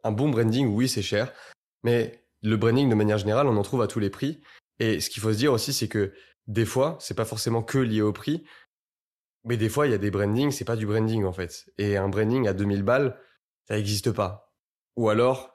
un 0.03 0.11
bon 0.11 0.29
branding, 0.29 0.67
oui, 0.67 0.87
c'est 0.87 1.01
cher, 1.01 1.31
mais 1.83 2.25
le 2.41 2.57
branding 2.57 2.89
de 2.89 2.95
manière 2.95 3.17
générale, 3.17 3.47
on 3.47 3.57
en 3.57 3.63
trouve 3.63 3.81
à 3.81 3.87
tous 3.87 3.99
les 3.99 4.09
prix. 4.09 4.41
Et 4.79 5.01
ce 5.01 5.09
qu'il 5.09 5.21
faut 5.21 5.33
se 5.33 5.37
dire 5.37 5.53
aussi, 5.53 5.73
c'est 5.73 5.87
que 5.87 6.13
des 6.47 6.65
fois, 6.65 6.97
c'est 6.99 7.13
pas 7.13 7.25
forcément 7.25 7.61
que 7.63 7.77
lié 7.77 8.01
au 8.01 8.13
prix, 8.13 8.43
mais 9.45 9.57
des 9.57 9.69
fois, 9.69 9.87
il 9.87 9.91
y 9.91 9.95
a 9.95 9.97
des 9.97 10.11
brandings, 10.11 10.51
c'est 10.51 10.65
pas 10.65 10.75
du 10.75 10.85
branding 10.85 11.25
en 11.25 11.33
fait. 11.33 11.69
Et 11.77 11.97
un 11.97 12.09
branding 12.09 12.47
à 12.47 12.53
2000 12.53 12.83
balles, 12.83 13.19
ça 13.67 13.75
n'existe 13.75 14.11
pas. 14.11 14.53
Ou 14.95 15.09
alors, 15.09 15.53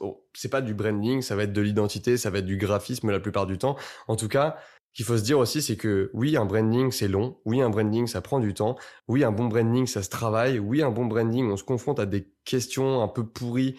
oh, 0.00 0.26
c'est 0.34 0.48
pas 0.48 0.62
du 0.62 0.74
branding, 0.74 1.22
ça 1.22 1.36
va 1.36 1.44
être 1.44 1.52
de 1.52 1.60
l'identité, 1.60 2.16
ça 2.16 2.30
va 2.30 2.38
être 2.38 2.46
du 2.46 2.56
graphisme 2.56 3.10
la 3.10 3.20
plupart 3.20 3.46
du 3.46 3.58
temps. 3.58 3.76
En 4.08 4.16
tout 4.16 4.28
cas, 4.28 4.56
qu'il 4.94 5.04
faut 5.04 5.18
se 5.18 5.22
dire 5.22 5.38
aussi, 5.38 5.60
c'est 5.60 5.76
que 5.76 6.10
oui, 6.14 6.36
un 6.36 6.44
branding, 6.44 6.92
c'est 6.92 7.08
long. 7.08 7.36
Oui, 7.44 7.60
un 7.60 7.68
branding, 7.68 8.06
ça 8.06 8.20
prend 8.22 8.38
du 8.38 8.54
temps. 8.54 8.76
Oui, 9.08 9.24
un 9.24 9.32
bon 9.32 9.46
branding, 9.46 9.86
ça 9.86 10.02
se 10.02 10.08
travaille. 10.08 10.58
Oui, 10.58 10.82
un 10.82 10.90
bon 10.90 11.06
branding, 11.06 11.50
on 11.50 11.56
se 11.56 11.64
confronte 11.64 11.98
à 11.98 12.06
des 12.06 12.32
questions 12.44 13.02
un 13.02 13.08
peu 13.08 13.26
pourries 13.26 13.76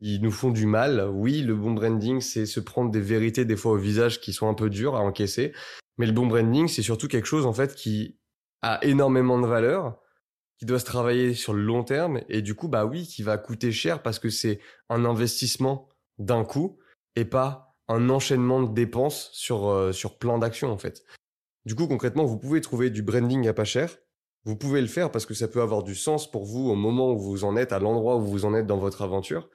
qui 0.00 0.20
nous 0.20 0.30
font 0.30 0.50
du 0.50 0.66
mal. 0.66 1.08
Oui, 1.10 1.40
le 1.40 1.54
bon 1.54 1.72
branding, 1.72 2.20
c'est 2.20 2.46
se 2.46 2.60
prendre 2.60 2.90
des 2.90 3.00
vérités 3.00 3.46
des 3.46 3.56
fois 3.56 3.72
au 3.72 3.78
visage 3.78 4.20
qui 4.20 4.32
sont 4.32 4.48
un 4.48 4.54
peu 4.54 4.68
dures 4.68 4.94
à 4.94 5.00
encaisser. 5.00 5.52
Mais 5.96 6.06
le 6.06 6.12
bon 6.12 6.26
branding, 6.26 6.68
c'est 6.68 6.82
surtout 6.82 7.08
quelque 7.08 7.26
chose, 7.26 7.46
en 7.46 7.54
fait, 7.54 7.74
qui 7.74 8.18
a 8.60 8.78
énormément 8.82 9.40
de 9.40 9.46
valeur, 9.46 9.98
qui 10.58 10.66
doit 10.66 10.78
se 10.78 10.84
travailler 10.84 11.34
sur 11.34 11.54
le 11.54 11.62
long 11.62 11.82
terme 11.82 12.20
et 12.28 12.42
du 12.42 12.54
coup, 12.54 12.68
bah 12.68 12.84
oui, 12.84 13.06
qui 13.06 13.22
va 13.22 13.38
coûter 13.38 13.72
cher 13.72 14.02
parce 14.02 14.18
que 14.18 14.28
c'est 14.28 14.60
un 14.88 15.04
investissement 15.04 15.88
d'un 16.18 16.44
coup 16.44 16.78
et 17.16 17.24
pas 17.24 17.67
un 17.88 18.10
enchaînement 18.10 18.62
de 18.62 18.72
dépenses 18.72 19.30
sur, 19.32 19.68
euh, 19.68 19.92
sur 19.92 20.18
plein 20.18 20.38
d'actions 20.38 20.70
en 20.70 20.78
fait. 20.78 21.04
Du 21.64 21.74
coup, 21.74 21.86
concrètement, 21.86 22.24
vous 22.24 22.38
pouvez 22.38 22.60
trouver 22.60 22.90
du 22.90 23.02
branding 23.02 23.46
à 23.48 23.52
pas 23.52 23.64
cher. 23.64 23.98
Vous 24.44 24.56
pouvez 24.56 24.80
le 24.80 24.86
faire 24.86 25.10
parce 25.10 25.26
que 25.26 25.34
ça 25.34 25.48
peut 25.48 25.60
avoir 25.60 25.82
du 25.82 25.94
sens 25.94 26.30
pour 26.30 26.44
vous 26.44 26.70
au 26.70 26.74
moment 26.74 27.12
où 27.12 27.18
vous 27.18 27.44
en 27.44 27.56
êtes, 27.56 27.72
à 27.72 27.78
l'endroit 27.78 28.16
où 28.16 28.22
vous 28.22 28.44
en 28.44 28.54
êtes 28.54 28.66
dans 28.66 28.78
votre 28.78 29.02
aventure. 29.02 29.50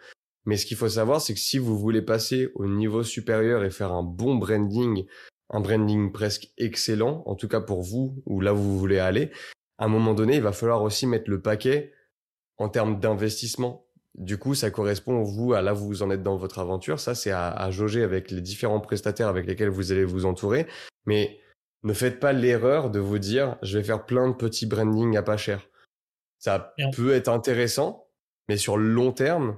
Mais 0.46 0.58
ce 0.58 0.66
qu'il 0.66 0.78
faut 0.78 0.90
savoir, 0.90 1.22
c'est 1.22 1.34
que 1.34 1.40
si 1.40 1.58
vous 1.58 1.78
voulez 1.78 2.02
passer 2.02 2.50
au 2.56 2.68
niveau 2.68 3.04
supérieur 3.04 3.64
et 3.64 3.72
faire 3.72 3.94
un 3.94 4.04
bon 4.04 4.36
branding, 4.36 5.06
un 5.50 5.62
branding 5.62 6.12
presque 6.12 6.50
excellent, 6.58 7.24
en 7.26 7.36
tout 7.36 7.48
cas 7.48 7.62
pour 7.62 7.82
vous 7.82 8.22
ou 8.26 8.42
là 8.42 8.54
où 8.54 8.58
vous 8.58 8.78
voulez 8.78 9.00
aller, 9.00 9.32
à 9.78 9.86
un 9.86 9.88
moment 9.88 10.14
donné, 10.14 10.36
il 10.36 10.42
va 10.42 10.52
falloir 10.52 10.84
aussi 10.84 11.08
mettre 11.08 11.30
le 11.30 11.42
paquet 11.42 11.94
en 12.58 12.70
termes 12.70 13.00
d'investissement. 13.00 13.83
Du 14.16 14.38
coup, 14.38 14.54
ça 14.54 14.70
correspond, 14.70 15.24
vous, 15.24 15.54
à 15.54 15.62
là 15.62 15.74
où 15.74 15.78
vous 15.78 16.04
en 16.04 16.12
êtes 16.12 16.22
dans 16.22 16.38
votre 16.38 16.60
aventure. 16.60 17.00
Ça, 17.00 17.16
c'est 17.16 17.32
à, 17.32 17.50
à, 17.50 17.72
jauger 17.72 18.04
avec 18.04 18.30
les 18.30 18.42
différents 18.42 18.80
prestataires 18.80 19.28
avec 19.28 19.48
lesquels 19.48 19.70
vous 19.70 19.92
allez 19.92 20.06
vous 20.06 20.26
entourer. 20.26 20.68
Mais 21.06 21.40
ne 21.84 21.94
faites 21.94 22.20
pas 22.20 22.32
l'erreur 22.32 22.90
de 22.90 23.00
vous 23.00 23.20
dire, 23.20 23.58
je 23.62 23.78
vais 23.78 23.84
faire 23.84 24.06
plein 24.06 24.30
de 24.30 24.34
petits 24.34 24.66
branding 24.66 25.18
à 25.18 25.24
pas 25.24 25.38
cher. 25.38 25.68
Ça 26.40 26.74
peut 26.94 27.14
être 27.14 27.30
intéressant, 27.30 28.10
mais 28.50 28.58
sur 28.58 28.78
le 28.78 28.86
long 28.86 29.12
terme, 29.12 29.58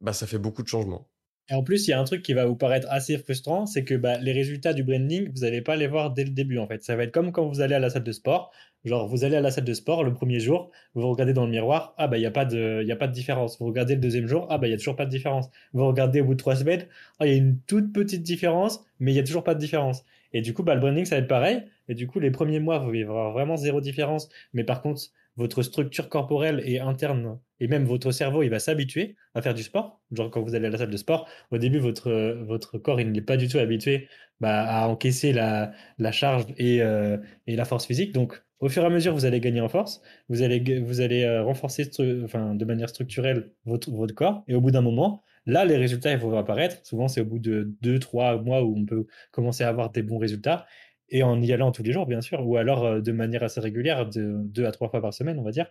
bah, 0.00 0.12
ça 0.12 0.26
fait 0.26 0.38
beaucoup 0.38 0.62
de 0.62 0.68
changements. 0.68 1.11
Et 1.52 1.54
en 1.54 1.62
plus, 1.62 1.86
il 1.86 1.90
y 1.90 1.92
a 1.92 2.00
un 2.00 2.04
truc 2.04 2.22
qui 2.22 2.32
va 2.32 2.46
vous 2.46 2.56
paraître 2.56 2.86
assez 2.90 3.18
frustrant, 3.18 3.66
c'est 3.66 3.84
que 3.84 3.94
bah, 3.94 4.16
les 4.16 4.32
résultats 4.32 4.72
du 4.72 4.84
branding, 4.84 5.30
vous 5.34 5.42
n'allez 5.42 5.60
pas 5.60 5.76
les 5.76 5.86
voir 5.86 6.10
dès 6.10 6.24
le 6.24 6.30
début 6.30 6.56
en 6.56 6.66
fait. 6.66 6.82
Ça 6.82 6.96
va 6.96 7.02
être 7.02 7.12
comme 7.12 7.30
quand 7.30 7.46
vous 7.46 7.60
allez 7.60 7.74
à 7.74 7.78
la 7.78 7.90
salle 7.90 8.04
de 8.04 8.12
sport. 8.12 8.52
Genre, 8.86 9.06
vous 9.06 9.22
allez 9.24 9.36
à 9.36 9.42
la 9.42 9.50
salle 9.50 9.64
de 9.64 9.74
sport 9.74 10.02
le 10.02 10.14
premier 10.14 10.40
jour, 10.40 10.70
vous 10.94 11.06
regardez 11.06 11.34
dans 11.34 11.44
le 11.44 11.50
miroir, 11.50 11.94
ah 11.98 12.08
bah 12.08 12.16
il 12.16 12.20
n'y 12.20 12.26
a, 12.26 12.30
pas 12.30 12.46
de, 12.46 12.82
y 12.84 12.90
a 12.90 12.96
pas 12.96 13.06
de 13.06 13.12
différence. 13.12 13.58
Vous 13.58 13.66
regardez 13.66 13.96
le 13.96 14.00
deuxième 14.00 14.26
jour, 14.26 14.46
ah 14.48 14.56
bah 14.56 14.66
il 14.66 14.70
n'y 14.70 14.74
a 14.74 14.78
toujours 14.78 14.96
pas 14.96 15.04
de 15.04 15.10
différence. 15.10 15.50
Vous 15.74 15.86
regardez 15.86 16.22
au 16.22 16.24
bout 16.24 16.32
de 16.32 16.38
trois 16.38 16.56
semaines, 16.56 16.86
ah 17.20 17.26
il 17.26 17.32
y 17.32 17.34
a 17.34 17.36
une 17.36 17.60
toute 17.66 17.92
petite 17.92 18.22
différence, 18.22 18.82
mais 18.98 19.10
il 19.12 19.14
n'y 19.14 19.20
a 19.20 19.24
toujours 19.24 19.44
pas 19.44 19.54
de 19.54 19.60
différence. 19.60 20.04
Et 20.32 20.40
du 20.40 20.54
coup, 20.54 20.62
bah, 20.62 20.74
le 20.74 20.80
branding, 20.80 21.04
ça 21.04 21.16
va 21.16 21.20
être 21.20 21.28
pareil. 21.28 21.62
Et 21.88 21.94
du 21.94 22.06
coup, 22.06 22.18
les 22.18 22.30
premiers 22.30 22.60
mois, 22.60 22.78
vous 22.78 22.88
allez 22.88 23.04
vraiment 23.04 23.58
zéro 23.58 23.82
différence. 23.82 24.30
Mais 24.54 24.64
par 24.64 24.80
contre, 24.80 25.02
votre 25.36 25.62
structure 25.62 26.08
corporelle 26.08 26.62
et 26.64 26.80
interne 26.80 27.38
et 27.62 27.68
même 27.68 27.84
votre 27.84 28.10
cerveau, 28.10 28.42
il 28.42 28.50
va 28.50 28.58
s'habituer 28.58 29.14
à 29.34 29.40
faire 29.40 29.54
du 29.54 29.62
sport. 29.62 30.00
Genre 30.10 30.28
quand 30.32 30.42
vous 30.42 30.56
allez 30.56 30.66
à 30.66 30.70
la 30.70 30.78
salle 30.78 30.90
de 30.90 30.96
sport, 30.96 31.28
au 31.52 31.58
début, 31.58 31.78
votre, 31.78 32.10
votre 32.42 32.76
corps, 32.76 33.00
il 33.00 33.12
n'est 33.12 33.20
pas 33.22 33.36
du 33.36 33.46
tout 33.46 33.58
habitué 33.58 34.08
bah, 34.40 34.64
à 34.64 34.88
encaisser 34.88 35.32
la, 35.32 35.70
la 35.98 36.10
charge 36.10 36.46
et, 36.58 36.82
euh, 36.82 37.18
et, 37.46 37.54
la 37.54 37.64
force 37.64 37.86
physique. 37.86 38.12
Donc, 38.12 38.42
au 38.58 38.68
fur 38.68 38.82
et 38.82 38.86
à 38.86 38.90
mesure, 38.90 39.14
vous 39.14 39.26
allez 39.26 39.38
gagner 39.38 39.60
en 39.60 39.68
force, 39.68 40.02
vous 40.28 40.42
allez, 40.42 40.80
vous 40.80 41.00
allez 41.00 41.22
euh, 41.22 41.44
renforcer 41.44 41.88
enfin, 42.24 42.56
de 42.56 42.64
manière 42.64 42.88
structurelle 42.88 43.52
votre, 43.64 43.92
votre 43.92 44.14
corps. 44.14 44.42
Et 44.48 44.56
au 44.56 44.60
bout 44.60 44.72
d'un 44.72 44.80
moment, 44.80 45.22
là, 45.46 45.64
les 45.64 45.76
résultats, 45.76 46.10
ils 46.10 46.18
vont 46.18 46.36
apparaître. 46.36 46.84
Souvent, 46.84 47.06
c'est 47.06 47.20
au 47.20 47.26
bout 47.26 47.38
de 47.38 47.76
2-3 47.80 48.42
mois 48.42 48.64
où 48.64 48.76
on 48.76 48.84
peut 48.84 49.06
commencer 49.30 49.62
à 49.62 49.68
avoir 49.68 49.90
des 49.90 50.02
bons 50.02 50.18
résultats 50.18 50.66
et 51.12 51.22
en 51.22 51.40
y 51.40 51.52
allant 51.52 51.70
tous 51.70 51.82
les 51.82 51.92
jours, 51.92 52.06
bien 52.06 52.22
sûr, 52.22 52.44
ou 52.44 52.56
alors 52.56 52.84
euh, 52.84 53.00
de 53.00 53.12
manière 53.12 53.44
assez 53.44 53.60
régulière, 53.60 54.08
de 54.08 54.40
deux 54.44 54.64
à 54.64 54.72
trois 54.72 54.88
fois 54.88 55.00
par 55.00 55.14
semaine, 55.14 55.38
on 55.38 55.44
va 55.44 55.52
dire. 55.52 55.70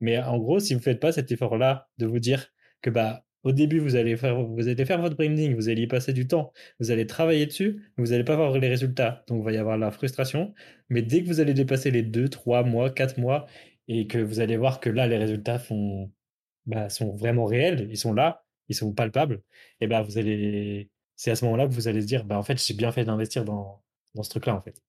Mais 0.00 0.18
en 0.18 0.38
gros, 0.38 0.60
si 0.60 0.74
vous 0.74 0.80
ne 0.80 0.84
faites 0.84 1.00
pas 1.00 1.12
cet 1.12 1.30
effort-là 1.32 1.88
de 1.98 2.06
vous 2.06 2.18
dire 2.18 2.48
que 2.82 2.90
bah 2.90 3.24
au 3.42 3.52
début, 3.52 3.78
vous 3.78 3.96
allez 3.96 4.16
faire, 4.16 4.42
vous 4.42 4.68
allez 4.68 4.84
faire 4.84 5.00
votre 5.00 5.16
branding, 5.16 5.54
vous 5.54 5.68
allez 5.68 5.82
y 5.82 5.86
passer 5.86 6.12
du 6.12 6.26
temps, 6.26 6.52
vous 6.78 6.90
allez 6.90 7.06
travailler 7.06 7.46
dessus, 7.46 7.90
vous 7.96 8.06
n'allez 8.08 8.24
pas 8.24 8.36
voir 8.36 8.56
les 8.58 8.68
résultats. 8.68 9.24
Donc, 9.28 9.40
il 9.40 9.44
va 9.44 9.52
y 9.52 9.56
avoir 9.56 9.78
la 9.78 9.90
frustration. 9.90 10.54
Mais 10.90 11.02
dès 11.02 11.22
que 11.22 11.26
vous 11.28 11.40
allez 11.40 11.54
dépasser 11.54 11.90
les 11.90 12.02
deux, 12.02 12.28
trois 12.28 12.62
mois, 12.64 12.90
quatre 12.90 13.18
mois, 13.18 13.46
et 13.88 14.06
que 14.06 14.18
vous 14.18 14.40
allez 14.40 14.56
voir 14.56 14.80
que 14.80 14.90
là, 14.90 15.06
les 15.06 15.16
résultats 15.16 15.58
font, 15.58 16.12
bah, 16.66 16.88
sont 16.90 17.16
vraiment 17.16 17.44
réels, 17.46 17.88
ils 17.90 17.96
sont 17.98 18.12
là, 18.12 18.44
ils 18.68 18.74
sont 18.76 18.92
palpables, 18.94 19.42
et 19.80 19.86
ben 19.88 20.02
vous 20.02 20.18
allez, 20.18 20.90
c'est 21.16 21.30
à 21.30 21.36
ce 21.36 21.44
moment-là 21.46 21.66
que 21.66 21.72
vous 21.72 21.88
allez 21.88 22.02
se 22.02 22.06
dire, 22.06 22.24
bah, 22.24 22.38
en 22.38 22.42
fait, 22.42 22.62
j'ai 22.64 22.74
bien 22.74 22.92
fait 22.92 23.04
d'investir 23.04 23.44
dans, 23.44 23.82
dans 24.14 24.22
ce 24.22 24.30
truc-là, 24.30 24.54
en 24.56 24.62
fait. 24.62 24.80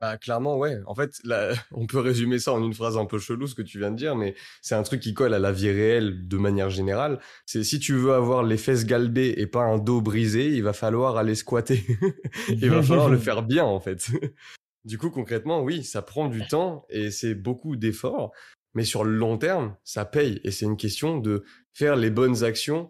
Bah, 0.00 0.16
clairement, 0.16 0.56
ouais. 0.56 0.78
En 0.86 0.94
fait, 0.94 1.20
on 1.72 1.86
peut 1.86 1.98
résumer 1.98 2.38
ça 2.38 2.52
en 2.52 2.64
une 2.64 2.72
phrase 2.72 2.96
un 2.96 3.04
peu 3.04 3.18
chelou, 3.18 3.46
ce 3.46 3.54
que 3.54 3.62
tu 3.62 3.78
viens 3.78 3.90
de 3.90 3.96
dire, 3.96 4.16
mais 4.16 4.34
c'est 4.62 4.74
un 4.74 4.82
truc 4.82 5.00
qui 5.00 5.12
colle 5.12 5.34
à 5.34 5.38
la 5.38 5.52
vie 5.52 5.70
réelle 5.70 6.26
de 6.26 6.36
manière 6.38 6.70
générale. 6.70 7.20
C'est 7.44 7.62
si 7.64 7.78
tu 7.78 7.94
veux 7.94 8.14
avoir 8.14 8.42
les 8.42 8.56
fesses 8.56 8.86
galbées 8.86 9.34
et 9.36 9.46
pas 9.46 9.62
un 9.62 9.78
dos 9.78 10.00
brisé, 10.00 10.48
il 10.48 10.62
va 10.62 10.72
falloir 10.72 11.18
aller 11.18 11.34
squatter. 11.34 11.84
il 12.48 12.70
va 12.70 12.82
falloir 12.82 13.10
le 13.10 13.18
faire 13.18 13.42
bien, 13.42 13.64
en 13.64 13.78
fait. 13.78 14.10
du 14.86 14.96
coup, 14.96 15.10
concrètement, 15.10 15.62
oui, 15.62 15.84
ça 15.84 16.00
prend 16.00 16.28
du 16.28 16.46
temps 16.46 16.86
et 16.88 17.10
c'est 17.10 17.34
beaucoup 17.34 17.76
d'efforts, 17.76 18.32
mais 18.72 18.84
sur 18.84 19.04
le 19.04 19.12
long 19.12 19.36
terme, 19.36 19.76
ça 19.84 20.06
paye. 20.06 20.40
Et 20.44 20.50
c'est 20.50 20.64
une 20.64 20.78
question 20.78 21.18
de 21.18 21.44
faire 21.74 21.96
les 21.96 22.10
bonnes 22.10 22.42
actions 22.42 22.88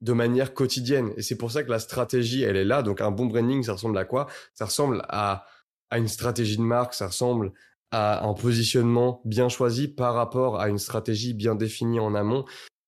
de 0.00 0.12
manière 0.12 0.54
quotidienne. 0.54 1.12
Et 1.16 1.22
c'est 1.22 1.36
pour 1.36 1.52
ça 1.52 1.62
que 1.62 1.70
la 1.70 1.78
stratégie, 1.78 2.42
elle 2.42 2.56
est 2.56 2.64
là. 2.64 2.82
Donc, 2.82 3.00
un 3.00 3.10
bon 3.10 3.26
branding, 3.26 3.62
ça 3.62 3.74
ressemble 3.74 3.98
à 3.98 4.04
quoi? 4.04 4.26
Ça 4.54 4.64
ressemble 4.64 5.04
à 5.08 5.44
à 5.90 5.98
une 5.98 6.08
stratégie 6.08 6.56
de 6.56 6.62
marque, 6.62 6.94
ça 6.94 7.06
ressemble 7.06 7.52
à 7.90 8.26
un 8.26 8.34
positionnement 8.34 9.22
bien 9.24 9.48
choisi 9.48 9.88
par 9.88 10.14
rapport 10.14 10.60
à 10.60 10.68
une 10.68 10.78
stratégie 10.78 11.32
bien 11.32 11.54
définie 11.54 12.00
en 12.00 12.14
amont. 12.14 12.44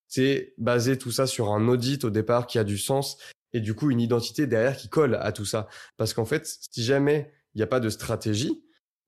C'est 0.09 0.55
baser 0.59 0.99
tout 0.99 1.11
ça 1.11 1.27
sur 1.27 1.53
un 1.53 1.69
audit 1.69 2.05
au 2.05 2.11
départ 2.11 2.47
qui 2.47 2.59
a 2.59 2.65
du 2.65 2.77
sens 2.77 3.17
et 3.53 3.61
du 3.61 3.75
coup 3.75 3.91
une 3.91 4.01
identité 4.01 4.47
derrière 4.47 4.77
qui 4.77 4.89
colle 4.89 5.15
à 5.21 5.33
tout 5.33 5.45
ça. 5.45 5.69
Parce 5.97 6.15
qu'en 6.15 6.25
fait, 6.25 6.47
si 6.47 6.83
jamais 6.83 7.33
il 7.55 7.59
n'y 7.59 7.63
a 7.63 7.67
pas 7.67 7.81
de 7.81 7.89
stratégie, 7.89 8.63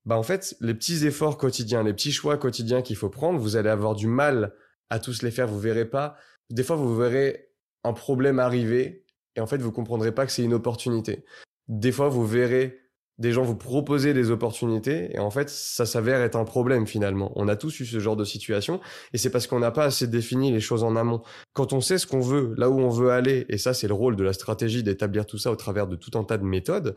bah 0.04 0.16
en 0.16 0.22
fait, 0.22 0.56
les 0.60 0.74
petits 0.74 1.06
efforts 1.06 1.38
quotidiens, 1.38 1.82
les 1.82 1.92
petits 1.92 2.12
choix 2.12 2.36
quotidiens 2.36 2.82
qu'il 2.82 2.96
faut 2.96 3.10
prendre, 3.10 3.38
vous 3.38 3.56
allez 3.56 3.68
avoir 3.68 3.94
du 3.94 4.06
mal 4.06 4.54
à 4.90 4.98
tous 4.98 5.22
les 5.22 5.30
faire. 5.30 5.46
Vous 5.46 5.60
verrez 5.60 5.84
pas. 5.84 6.16
Des 6.50 6.64
fois, 6.64 6.76
vous 6.76 6.96
verrez 6.96 7.50
un 7.84 7.92
problème 7.92 8.38
arriver 8.38 9.04
et 9.36 9.40
en 9.40 9.46
fait, 9.46 9.58
vous 9.58 9.72
comprendrez 9.72 10.12
pas 10.12 10.26
que 10.26 10.32
c'est 10.32 10.42
une 10.42 10.54
opportunité. 10.54 11.24
Des 11.68 11.92
fois, 11.92 12.08
vous 12.08 12.26
verrez 12.26 12.81
des 13.18 13.32
gens 13.32 13.42
vous 13.42 13.56
proposer 13.56 14.14
des 14.14 14.30
opportunités 14.30 15.14
et 15.14 15.18
en 15.18 15.30
fait 15.30 15.48
ça 15.48 15.86
s'avère 15.86 16.20
être 16.20 16.36
un 16.36 16.44
problème 16.44 16.86
finalement. 16.86 17.32
On 17.36 17.48
a 17.48 17.56
tous 17.56 17.80
eu 17.80 17.86
ce 17.86 17.98
genre 18.00 18.16
de 18.16 18.24
situation 18.24 18.80
et 19.12 19.18
c'est 19.18 19.30
parce 19.30 19.46
qu'on 19.46 19.58
n'a 19.58 19.70
pas 19.70 19.84
assez 19.84 20.06
défini 20.06 20.50
les 20.50 20.60
choses 20.60 20.82
en 20.82 20.96
amont. 20.96 21.22
Quand 21.52 21.72
on 21.72 21.80
sait 21.80 21.98
ce 21.98 22.06
qu'on 22.06 22.20
veut, 22.20 22.54
là 22.56 22.70
où 22.70 22.80
on 22.80 22.88
veut 22.88 23.10
aller 23.10 23.46
et 23.48 23.58
ça 23.58 23.74
c'est 23.74 23.88
le 23.88 23.94
rôle 23.94 24.16
de 24.16 24.24
la 24.24 24.32
stratégie 24.32 24.82
d'établir 24.82 25.26
tout 25.26 25.38
ça 25.38 25.50
au 25.50 25.56
travers 25.56 25.86
de 25.86 25.96
tout 25.96 26.18
un 26.18 26.24
tas 26.24 26.38
de 26.38 26.44
méthodes 26.44 26.96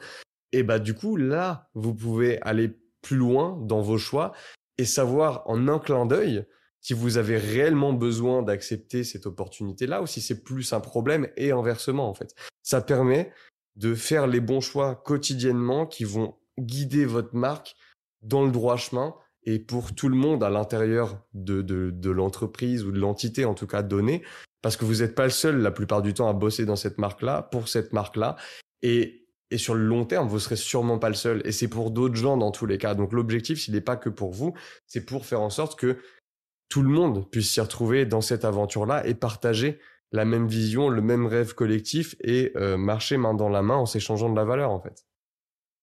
et 0.52 0.64
bah 0.64 0.80
du 0.80 0.94
coup 0.94 1.18
là 1.18 1.70
vous 1.74 1.94
pouvez 1.94 2.42
aller 2.42 2.72
plus 3.02 3.18
loin 3.18 3.60
dans 3.62 3.82
vos 3.82 3.98
choix 3.98 4.32
et 4.78 4.86
savoir 4.86 5.44
en 5.46 5.68
un 5.68 5.80
clin 5.80 6.06
d'œil 6.06 6.46
si 6.82 6.94
vous 6.94 7.18
avez 7.18 7.38
réellement 7.38 7.94
besoin 7.94 8.44
d'accepter 8.44 9.04
cette 9.04 9.26
opportunité 9.26 9.88
là 9.88 10.02
ou 10.02 10.08
si 10.08 10.22
c'est 10.22 10.44
plus 10.44 10.72
un 10.72 10.80
problème 10.80 11.28
et 11.36 11.52
inversement 11.52 12.08
en 12.08 12.14
fait. 12.14 12.36
Ça 12.62 12.80
permet 12.80 13.32
de 13.76 13.94
faire 13.96 14.28
les 14.28 14.40
bons 14.40 14.62
choix 14.62 14.96
quotidiennement 14.96 15.86
qui 15.86 16.04
vont 16.04 16.36
guider 16.60 17.06
votre 17.06 17.36
marque 17.36 17.76
dans 18.22 18.46
le 18.46 18.52
droit 18.52 18.78
chemin 18.78 19.14
et 19.44 19.60
pour 19.60 19.94
tout 19.94 20.10
le 20.10 20.16
monde 20.16 20.44
à 20.44 20.50
l'intérieur 20.50 21.22
de, 21.34 21.62
de, 21.62 22.10
l'entreprise 22.10 22.84
ou 22.84 22.92
de 22.92 23.00
l'entité 23.00 23.46
en 23.46 23.54
tout 23.54 23.68
cas 23.68 23.84
donnée, 23.84 24.24
parce 24.62 24.76
que 24.76 24.86
vous 24.86 25.02
n'êtes 25.02 25.14
pas 25.14 25.26
le 25.26 25.30
seul 25.30 25.62
la 25.62 25.72
plupart 25.72 26.02
du 26.02 26.14
temps 26.14 26.28
à 26.28 26.34
bosser 26.34 26.66
dans 26.66 26.76
cette 26.76 26.98
marque-là, 26.98 27.44
pour 27.44 27.68
cette 27.68 27.94
marque-là, 27.94 28.38
et, 28.82 29.28
et 29.52 29.60
sur 29.60 29.76
le 29.76 29.86
long 29.86 30.06
terme, 30.06 30.28
vous 30.28 30.40
serez 30.40 30.56
sûrement 30.56 30.98
pas 30.98 31.10
le 31.10 31.16
seul, 31.16 31.44
et 31.46 31.52
c'est 31.52 31.68
pour 31.68 31.92
d'autres 31.92 32.16
gens 32.16 32.38
dans 32.38 32.52
tous 32.52 32.66
les 32.66 32.80
cas. 32.80 32.96
Donc 32.96 33.14
l'objectif, 33.14 33.62
s'il 33.62 33.76
n'est 33.76 33.82
pas 33.82 33.98
que 33.98 34.10
pour 34.10 34.32
vous, 34.32 34.56
c'est 34.88 35.06
pour 35.06 35.28
faire 35.28 35.42
en 35.42 35.52
sorte 35.52 35.78
que 35.78 35.98
tout 36.68 36.82
le 36.82 36.90
monde 36.90 37.30
puisse 37.30 37.52
s'y 37.52 37.62
retrouver 37.62 38.08
dans 38.08 38.22
cette 38.22 38.46
aventure-là 38.46 39.06
et 39.06 39.14
partager 39.14 39.80
la 40.12 40.26
même 40.26 40.48
vision, 40.48 40.90
le 40.90 41.02
même 41.02 41.26
rêve 41.26 41.54
collectif 41.54 42.16
et 42.22 42.52
euh, 42.56 42.78
marcher 42.78 43.18
main 43.18 43.34
dans 43.34 43.50
la 43.50 43.62
main 43.62 43.76
en 43.76 43.86
s'échangeant 43.86 44.30
de 44.30 44.36
la 44.36 44.46
valeur 44.46 44.72
en 44.72 44.80
fait. 44.80 45.06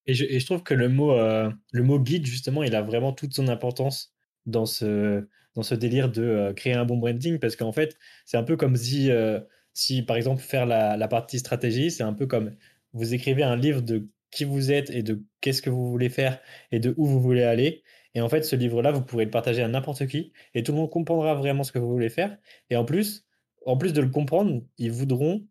Et 0.07 0.15
je, 0.15 0.45
trouve 0.47 0.65
que 0.65 0.75
le 0.75 0.89
mot, 0.89 1.13
euh, 1.13 1.49
le 1.71 1.83
mot 1.85 2.01
guide 2.01 2.27
justement, 2.27 2.65
il 2.65 2.75
a 2.75 2.83
vraiment 2.83 3.13
toute 3.13 3.35
son 3.35 3.47
importance 3.47 4.15
dans 4.47 4.67
ce, 4.67 5.29
dans 5.55 5.63
ce 5.63 5.77
délire 5.77 6.11
de 6.11 6.23
euh, 6.23 6.53
créer 6.53 6.75
un 6.75 6.85
bon 6.85 6.97
branding 6.97 7.39
parce 7.39 7.55
qu'en 7.55 7.71
fait, 7.71 7.97
c'est 8.25 8.37
un 8.37 8.43
peu 8.43 8.57
comme 8.57 8.75
si, 8.75 9.11
si 9.75 10.03
par 10.03 10.17
exemple 10.17 10.43
faire 10.43 10.67
la, 10.67 10.97
la 10.97 11.09
partie 11.09 11.39
stratégie, 11.39 11.91
c'est 11.91 12.03
un 12.03 12.15
peu 12.15 12.27
comme 12.27 12.57
vous 12.93 13.15
écrivez 13.15 13.45
un 13.45 13.57
livre 13.57 13.81
de 13.81 14.09
qui 14.33 14.45
vous 14.45 14.73
êtes 14.73 14.91
et 14.91 15.03
de 15.03 15.23
qu'est-ce 15.41 15.63
que 15.63 15.71
vous 15.71 15.91
voulez 15.91 16.09
faire 16.09 16.41
et 16.73 16.81
de 16.81 16.95
où 16.97 17.07
vous 17.07 17.21
voulez 17.21 17.45
aller. 17.45 17.85
Et 18.15 18.21
en 18.21 18.29
fait, 18.29 18.43
ce 18.43 18.57
livre-là, 18.57 18.91
vous 18.91 19.03
pourrez 19.03 19.25
le 19.25 19.31
partager 19.31 19.63
à 19.63 19.69
n'importe 19.69 20.07
qui 20.07 20.33
et 20.55 20.63
tout 20.63 20.73
le 20.73 20.79
monde 20.79 20.91
comprendra 20.91 21.35
vraiment 21.35 21.63
ce 21.63 21.73
que 21.73 21.79
vous 21.79 21.91
voulez 21.91 22.09
faire. 22.09 22.37
Et 22.71 22.77
en 22.77 22.85
plus, 22.85 23.27
en 23.67 23.77
plus 23.77 23.93
de 23.93 24.01
le 24.01 24.09
comprendre, 24.09 24.63
ils 24.79 24.93
voudront 24.93 25.47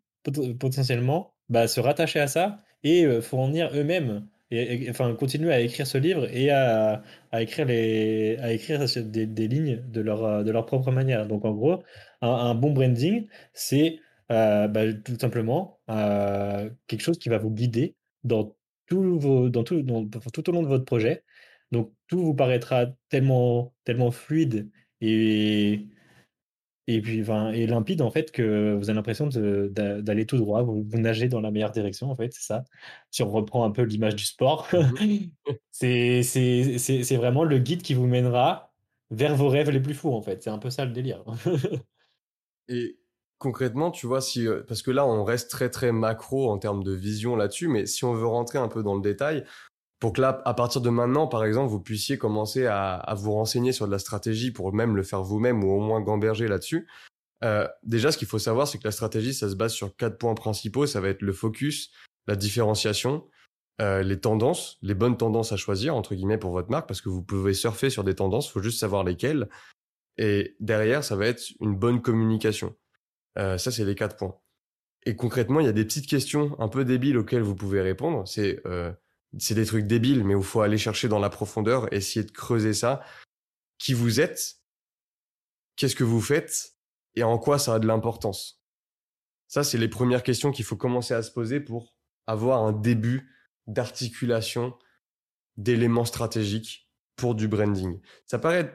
potentiellement 0.58 1.34
bah, 1.48 1.68
se 1.68 1.80
rattacher 1.80 2.20
à 2.20 2.28
ça 2.28 2.58
et 2.84 3.06
fournir 3.20 3.70
eux-mêmes, 3.74 4.26
et, 4.50 4.88
enfin 4.90 5.14
continuer 5.14 5.52
à 5.52 5.60
écrire 5.60 5.86
ce 5.86 5.98
livre 5.98 6.28
et 6.34 6.50
à, 6.50 7.02
écrire, 7.38 7.66
les, 7.66 8.36
à 8.40 8.52
écrire 8.52 8.84
des, 8.96 9.48
lignes 9.48 9.82
de 9.88 10.00
leur, 10.00 10.44
de 10.44 10.50
leur 10.50 10.66
propre 10.66 10.90
manière. 10.90 11.26
Donc 11.26 11.44
en 11.44 11.52
gros, 11.52 11.82
un, 12.20 12.54
bon 12.54 12.72
branding, 12.72 13.26
c'est 13.52 13.98
euh, 14.30 14.68
bah, 14.68 14.92
tout 14.92 15.18
simplement 15.18 15.80
euh, 15.90 16.70
quelque 16.86 17.02
chose 17.02 17.18
qui 17.18 17.28
va 17.28 17.38
vous 17.38 17.50
guider 17.50 17.96
dans 18.24 18.54
tout, 18.86 19.18
dans 19.50 19.64
tout 19.64 19.76
au 19.76 20.52
long 20.52 20.62
de 20.62 20.68
votre 20.68 20.84
projet. 20.84 21.24
Donc 21.72 21.92
tout 22.06 22.22
vous 22.22 22.34
paraîtra 22.34 22.86
tellement, 23.08 23.74
tellement 23.84 24.10
fluide 24.10 24.70
et 25.00 25.86
et 26.88 27.00
puis, 27.00 27.24
et 27.54 27.66
limpide, 27.66 28.02
en 28.02 28.10
fait, 28.10 28.32
que 28.32 28.74
vous 28.74 28.90
avez 28.90 28.96
l'impression 28.96 29.28
d'aller 29.28 30.26
tout 30.26 30.36
droit, 30.36 30.62
vous, 30.62 30.84
nagez 30.94 31.28
dans 31.28 31.40
la 31.40 31.52
meilleure 31.52 31.70
direction, 31.70 32.10
en 32.10 32.16
fait, 32.16 32.32
c'est 32.32 32.42
ça. 32.42 32.64
Si 33.10 33.22
on 33.22 33.30
reprend 33.30 33.64
un 33.64 33.70
peu 33.70 33.82
l'image 33.82 34.16
du 34.16 34.24
sport, 34.24 34.68
mmh 34.72 35.28
c'est 35.70 37.16
vraiment 37.16 37.44
le 37.44 37.58
guide 37.58 37.82
qui 37.82 37.94
vous 37.94 38.06
mènera 38.06 38.72
vers 39.10 39.36
vos 39.36 39.48
rêves 39.48 39.70
les 39.70 39.80
plus 39.80 39.94
fous, 39.94 40.12
en 40.12 40.22
fait. 40.22 40.42
C'est 40.42 40.50
un 40.50 40.58
peu 40.58 40.70
ça 40.70 40.84
le 40.84 40.92
délire. 40.92 41.22
et 42.68 42.98
concrètement, 43.38 43.92
tu 43.92 44.06
vois, 44.06 44.20
si, 44.20 44.48
euh, 44.48 44.62
parce 44.66 44.82
que 44.82 44.90
là, 44.90 45.06
on 45.06 45.22
reste 45.22 45.50
très, 45.52 45.70
très 45.70 45.92
macro 45.92 46.50
en 46.50 46.58
termes 46.58 46.82
de 46.82 46.92
vision 46.92 47.36
là-dessus, 47.36 47.68
mais 47.68 47.86
si 47.86 48.04
on 48.04 48.12
veut 48.12 48.26
rentrer 48.26 48.58
un 48.58 48.68
peu 48.68 48.82
dans 48.82 48.96
le 48.96 49.02
détail, 49.02 49.44
pour 50.02 50.12
que 50.12 50.20
là, 50.20 50.42
à 50.46 50.52
partir 50.52 50.80
de 50.80 50.90
maintenant, 50.90 51.28
par 51.28 51.44
exemple, 51.44 51.70
vous 51.70 51.78
puissiez 51.78 52.18
commencer 52.18 52.66
à, 52.66 53.14
vous 53.16 53.30
renseigner 53.30 53.70
sur 53.70 53.86
de 53.86 53.92
la 53.92 54.00
stratégie 54.00 54.50
pour 54.50 54.74
même 54.74 54.96
le 54.96 55.04
faire 55.04 55.22
vous-même 55.22 55.62
ou 55.62 55.70
au 55.70 55.78
moins 55.78 56.00
gamberger 56.00 56.48
là-dessus. 56.48 56.88
Euh, 57.44 57.68
déjà, 57.84 58.10
ce 58.10 58.18
qu'il 58.18 58.26
faut 58.26 58.40
savoir, 58.40 58.66
c'est 58.66 58.78
que 58.78 58.84
la 58.84 58.90
stratégie, 58.90 59.32
ça 59.32 59.48
se 59.48 59.54
base 59.54 59.72
sur 59.72 59.94
quatre 59.94 60.18
points 60.18 60.34
principaux. 60.34 60.86
Ça 60.86 61.00
va 61.00 61.08
être 61.08 61.22
le 61.22 61.32
focus, 61.32 61.92
la 62.26 62.34
différenciation, 62.34 63.28
euh, 63.80 64.02
les 64.02 64.18
tendances, 64.18 64.76
les 64.82 64.94
bonnes 64.94 65.16
tendances 65.16 65.52
à 65.52 65.56
choisir, 65.56 65.94
entre 65.94 66.16
guillemets, 66.16 66.36
pour 66.36 66.50
votre 66.50 66.68
marque, 66.68 66.88
parce 66.88 67.00
que 67.00 67.08
vous 67.08 67.22
pouvez 67.22 67.54
surfer 67.54 67.88
sur 67.88 68.02
des 68.02 68.16
tendances, 68.16 68.48
il 68.48 68.50
faut 68.50 68.62
juste 68.62 68.80
savoir 68.80 69.04
lesquelles. 69.04 69.48
Et 70.18 70.56
derrière, 70.58 71.04
ça 71.04 71.14
va 71.14 71.26
être 71.26 71.44
une 71.60 71.76
bonne 71.76 72.02
communication. 72.02 72.74
Euh, 73.38 73.56
ça, 73.56 73.70
c'est 73.70 73.84
les 73.84 73.94
quatre 73.94 74.16
points. 74.16 74.34
Et 75.06 75.14
concrètement, 75.14 75.60
il 75.60 75.66
y 75.66 75.68
a 75.68 75.72
des 75.72 75.84
petites 75.84 76.08
questions 76.08 76.60
un 76.60 76.66
peu 76.66 76.84
débiles 76.84 77.18
auxquelles 77.18 77.42
vous 77.42 77.54
pouvez 77.54 77.82
répondre. 77.82 78.26
C'est 78.26 78.60
c'est 79.38 79.54
des 79.54 79.66
trucs 79.66 79.86
débiles, 79.86 80.24
mais 80.24 80.34
où 80.34 80.42
faut 80.42 80.60
aller 80.60 80.78
chercher 80.78 81.08
dans 81.08 81.18
la 81.18 81.30
profondeur, 81.30 81.92
essayer 81.92 82.24
de 82.24 82.30
creuser 82.30 82.74
ça. 82.74 83.02
Qui 83.78 83.94
vous 83.94 84.20
êtes 84.20 84.56
Qu'est-ce 85.76 85.96
que 85.96 86.04
vous 86.04 86.20
faites 86.20 86.74
Et 87.14 87.22
en 87.22 87.38
quoi 87.38 87.58
ça 87.58 87.74
a 87.74 87.78
de 87.78 87.86
l'importance? 87.86 88.62
Ça, 89.48 89.64
c'est 89.64 89.78
les 89.78 89.88
premières 89.88 90.22
questions 90.22 90.52
qu'il 90.52 90.64
faut 90.64 90.76
commencer 90.76 91.14
à 91.14 91.22
se 91.22 91.30
poser 91.30 91.60
pour 91.60 91.94
avoir 92.26 92.62
un 92.62 92.72
début 92.72 93.28
d'articulation 93.66 94.74
d'éléments 95.56 96.04
stratégiques 96.04 96.90
pour 97.16 97.34
du 97.34 97.48
branding. 97.48 98.00
Ça 98.26 98.38
paraît, 98.38 98.72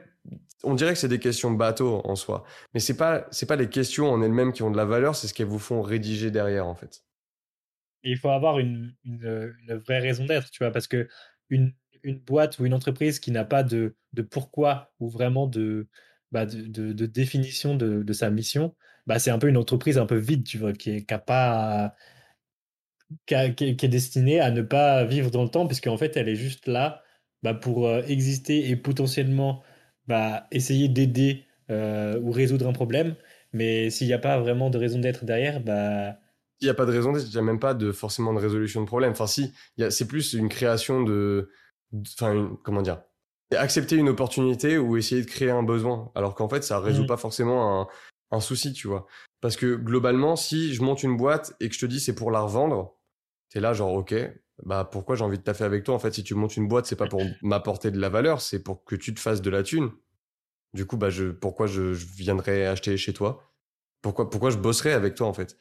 on 0.62 0.74
dirait 0.74 0.92
que 0.92 0.98
c'est 0.98 1.08
des 1.08 1.18
questions 1.18 1.50
bateau 1.50 2.00
en 2.04 2.14
soi, 2.14 2.44
mais 2.74 2.80
c'est 2.80 2.96
pas, 2.96 3.26
c'est 3.30 3.46
pas 3.46 3.56
les 3.56 3.68
questions 3.68 4.10
en 4.10 4.22
elles-mêmes 4.22 4.52
qui 4.52 4.62
ont 4.62 4.70
de 4.70 4.76
la 4.76 4.84
valeur, 4.84 5.16
c'est 5.16 5.28
ce 5.28 5.34
qu'elles 5.34 5.46
vous 5.46 5.58
font 5.58 5.82
rédiger 5.82 6.30
derrière 6.30 6.66
en 6.66 6.74
fait 6.74 7.04
il 8.10 8.18
faut 8.18 8.30
avoir 8.30 8.58
une, 8.58 8.94
une, 9.04 9.56
vraie 9.86 10.00
raison 10.00 10.26
d'être, 10.26 10.50
tu 10.50 10.62
vois, 10.62 10.72
parce 10.72 10.86
que 10.86 11.08
une, 11.50 11.72
une, 12.02 12.18
boîte 12.18 12.58
ou 12.58 12.66
une 12.66 12.74
entreprise 12.74 13.20
qui 13.20 13.30
n'a 13.32 13.44
pas 13.44 13.62
de, 13.62 13.96
de, 14.12 14.22
pourquoi 14.22 14.92
ou 15.00 15.08
vraiment 15.08 15.46
de, 15.46 15.88
bah 16.32 16.46
de, 16.46 17.06
définition 17.06 17.74
de, 17.76 18.02
de, 18.02 18.12
sa 18.12 18.30
mission, 18.30 18.74
bah 19.06 19.18
c'est 19.18 19.30
un 19.30 19.38
peu 19.38 19.48
une 19.48 19.56
entreprise 19.56 19.98
un 19.98 20.06
peu 20.06 20.16
vide, 20.16 20.44
tu 20.44 20.58
vois, 20.58 20.72
qui 20.72 20.90
est, 20.90 21.06
qui 21.06 21.14
qui, 23.26 23.34
est 23.34 23.88
destinée 23.88 24.40
à 24.40 24.50
ne 24.50 24.62
pas 24.62 25.04
vivre 25.04 25.30
dans 25.30 25.42
le 25.42 25.48
temps, 25.48 25.66
puisqu'en 25.66 25.96
fait, 25.96 26.16
elle 26.16 26.28
est 26.28 26.34
juste 26.36 26.66
là 26.66 27.02
bah, 27.42 27.54
pour 27.54 27.86
euh, 27.86 28.02
exister 28.06 28.68
et 28.70 28.76
potentiellement 28.76 29.62
bah, 30.06 30.46
essayer 30.50 30.88
d'aider 30.88 31.46
euh, 31.70 32.20
ou 32.20 32.30
résoudre 32.30 32.66
un 32.68 32.72
problème. 32.72 33.16
Mais 33.52 33.90
s'il 33.90 34.06
n'y 34.06 34.12
a 34.12 34.18
pas 34.18 34.38
vraiment 34.40 34.70
de 34.70 34.78
raison 34.78 34.98
d'être 34.98 35.24
derrière, 35.24 35.60
bah, 35.62 36.18
il 36.60 36.64
n'y 36.64 36.70
a 36.70 36.74
pas 36.74 36.86
de 36.86 36.92
raison 36.92 37.12
d'être, 37.12 37.26
il 37.26 37.32
n'y 37.32 37.38
a 37.38 37.42
même 37.42 37.60
pas 37.60 37.74
de, 37.74 37.92
forcément 37.92 38.32
de 38.32 38.38
résolution 38.38 38.80
de 38.80 38.86
problème. 38.86 39.12
Enfin, 39.12 39.26
si, 39.26 39.52
c'est 39.90 40.08
plus 40.08 40.32
une 40.34 40.48
création 40.48 41.02
de. 41.02 41.50
Enfin, 42.14 42.56
comment 42.64 42.82
dire 42.82 43.02
Accepter 43.54 43.96
une 43.96 44.10
opportunité 44.10 44.76
ou 44.76 44.96
essayer 44.96 45.22
de 45.22 45.26
créer 45.26 45.50
un 45.50 45.62
besoin. 45.62 46.10
Alors 46.14 46.34
qu'en 46.34 46.48
fait, 46.48 46.62
ça 46.62 46.80
résout 46.80 47.04
mmh. 47.04 47.06
pas 47.06 47.16
forcément 47.16 47.80
un, 47.80 47.88
un, 48.30 48.40
souci, 48.40 48.72
tu 48.74 48.88
vois. 48.88 49.06
Parce 49.40 49.56
que 49.56 49.74
globalement, 49.74 50.36
si 50.36 50.74
je 50.74 50.82
monte 50.82 51.02
une 51.02 51.16
boîte 51.16 51.54
et 51.60 51.68
que 51.68 51.74
je 51.74 51.80
te 51.80 51.86
dis 51.86 52.00
c'est 52.00 52.14
pour 52.14 52.30
la 52.30 52.40
revendre, 52.40 52.94
t'es 53.48 53.60
là, 53.60 53.72
genre, 53.72 53.94
ok, 53.94 54.14
bah 54.64 54.84
pourquoi 54.84 55.16
j'ai 55.16 55.24
envie 55.24 55.38
de 55.38 55.42
taffer 55.42 55.64
avec 55.64 55.84
toi 55.84 55.94
En 55.94 55.98
fait, 55.98 56.12
si 56.12 56.24
tu 56.24 56.34
montes 56.34 56.56
une 56.56 56.68
boîte, 56.68 56.86
c'est 56.86 56.96
pas 56.96 57.06
pour 57.06 57.22
m'apporter 57.42 57.90
de 57.90 57.98
la 57.98 58.10
valeur, 58.10 58.40
c'est 58.40 58.62
pour 58.62 58.84
que 58.84 58.96
tu 58.96 59.14
te 59.14 59.20
fasses 59.20 59.40
de 59.40 59.50
la 59.50 59.62
thune. 59.62 59.90
Du 60.74 60.84
coup, 60.84 60.98
bah 60.98 61.08
je, 61.08 61.26
pourquoi 61.26 61.66
je, 61.66 61.94
je 61.94 62.06
viendrais 62.06 62.66
acheter 62.66 62.96
chez 62.98 63.14
toi? 63.14 63.54
Pourquoi, 64.02 64.28
pourquoi 64.28 64.50
je 64.50 64.58
bosserais 64.58 64.92
avec 64.92 65.14
toi 65.14 65.26
en 65.26 65.32
fait? 65.32 65.56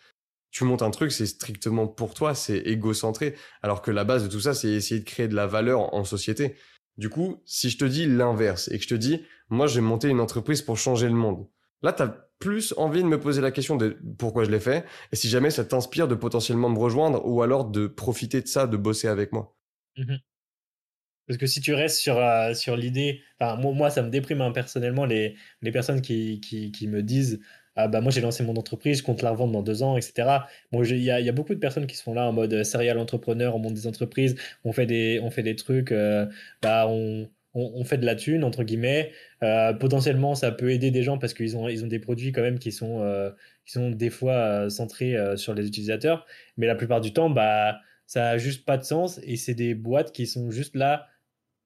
Tu 0.52 0.64
montes 0.64 0.82
un 0.82 0.92
truc, 0.92 1.12
c'est 1.12 1.26
strictement 1.26 1.88
pour 1.88 2.14
toi, 2.14 2.34
c'est 2.34 2.58
égocentré. 2.58 3.36
Alors 3.62 3.82
que 3.82 3.92
la 3.92 4.04
base 4.04 4.24
de 4.24 4.30
tout 4.30 4.40
ça, 4.40 4.54
c'est 4.54 4.70
essayer 4.70 5.00
de 5.00 5.06
créer 5.06 5.28
de 5.28 5.36
la 5.36 5.48
valeur 5.48 5.94
en 5.94 6.04
société. 6.04 6.56
Du 6.98 7.10
coup, 7.10 7.42
si 7.46 7.70
je 7.70 7.78
te 7.78 7.86
dis 7.86 8.06
l'inverse 8.06 8.70
et 8.70 8.78
que 8.78 8.84
je 8.84 8.90
te 8.90 8.96
dis, 8.96 9.22
moi, 9.50 9.68
j'ai 9.68 9.82
monté 9.82 10.08
une 10.08 10.20
entreprise 10.20 10.62
pour 10.62 10.78
changer 10.78 11.08
le 11.08 11.14
monde. 11.14 11.48
Là, 11.84 11.94
tu 11.94 12.02
as 12.04 12.28
plus 12.40 12.74
envie 12.78 13.04
de 13.04 13.08
me 13.08 13.20
poser 13.20 13.42
la 13.42 13.52
question 13.52 13.76
de 13.76 13.98
pourquoi 14.18 14.44
je 14.44 14.52
l'ai 14.52 14.60
fait 14.60 14.86
et 15.12 15.16
si 15.16 15.28
jamais 15.28 15.50
ça 15.50 15.66
t'inspire 15.66 16.08
de 16.08 16.16
potentiellement 16.16 16.70
me 16.70 16.78
rejoindre 16.78 17.26
ou 17.26 17.42
alors 17.42 17.66
de 17.66 17.88
profiter 17.88 18.42
de 18.42 18.48
ça, 18.48 18.68
de 18.68 18.78
bosser 18.78 19.08
avec 19.08 19.32
moi. 19.32 19.56
Mmh 19.98 20.16
Parce 21.28 21.38
que 21.38 21.48
si 21.48 21.62
tu 21.62 21.74
restes 21.74 21.98
sur, 21.98 22.18
euh, 22.18 22.54
sur 22.54 22.78
l'idée, 22.78 23.22
moi, 23.40 23.90
ça 23.90 24.02
me 24.02 24.10
déprime 24.10 24.42
hein, 24.42 24.52
personnellement 24.52 25.06
les, 25.06 25.36
les 25.62 25.72
personnes 25.72 26.02
qui, 26.02 26.42
qui 26.42 26.88
me 26.88 27.04
disent 27.04 27.42
ah 27.78 27.88
bah 27.88 28.02
moi 28.02 28.12
j'ai 28.12 28.22
lancé 28.22 28.44
mon 28.44 28.56
entreprise, 28.58 29.00
je 29.00 29.04
compte 29.04 29.22
la 29.22 29.30
revendre 29.30 29.54
dans 29.54 29.62
deux 29.62 29.84
ans, 29.84 29.98
etc. 29.98 30.28
Bon, 30.72 30.84
il 30.84 30.98
y 30.98 31.12
a, 31.12 31.32
beaucoup 31.32 31.54
de 31.54 31.60
personnes 31.60 31.88
qui 31.88 31.96
se 31.96 32.04
font 32.04 32.14
là 32.14 32.28
en 32.28 32.34
mode 32.34 32.54
euh, 32.54 32.64
serial 32.64 32.98
entrepreneur, 32.98 33.56
on 33.56 33.60
monte 33.60 33.76
des 33.76 33.88
entreprises, 33.88 34.36
on 34.66 34.74
fait 34.74 34.88
des, 34.88 35.20
on 35.24 35.30
fait 35.30 35.44
des 35.44 35.56
trucs, 35.56 35.92
euh, 35.92 36.26
bah 36.62 36.88
on, 36.90 37.30
on, 37.54 37.84
fait 37.84 37.98
de 37.98 38.06
la 38.06 38.16
thune, 38.16 38.44
entre 38.44 38.64
guillemets. 38.64 39.12
Euh, 39.44 39.74
potentiellement, 39.74 40.36
ça 40.36 40.52
peut 40.52 40.72
aider 40.72 40.92
des 40.92 41.04
gens 41.04 41.18
parce 41.20 41.34
qu'ils 41.34 41.56
ont, 41.56 41.70
ils 41.70 41.84
ont 41.84 41.88
des 41.88 42.00
produits 42.00 42.32
quand 42.32 42.42
même 42.42 42.60
qui 42.60 42.72
sont, 42.72 43.32
qui 43.66 43.74
sont 43.74 43.92
des 43.92 44.10
fois 44.10 44.70
centrés 44.70 45.16
sur 45.38 45.54
les 45.54 45.68
utilisateurs. 45.68 46.26
Mais 46.58 46.68
la 46.68 46.76
plupart 46.76 47.02
du 47.02 47.14
temps, 47.14 47.30
bah, 47.30 47.80
ça 48.06 48.30
a 48.30 48.38
juste 48.38 48.66
pas 48.66 48.78
de 48.78 48.84
sens 48.84 49.20
et 49.24 49.38
c'est 49.38 49.56
des 49.56 49.74
boîtes 49.76 50.12
qui 50.12 50.28
sont 50.28 50.52
juste 50.52 50.76
là 50.76 51.08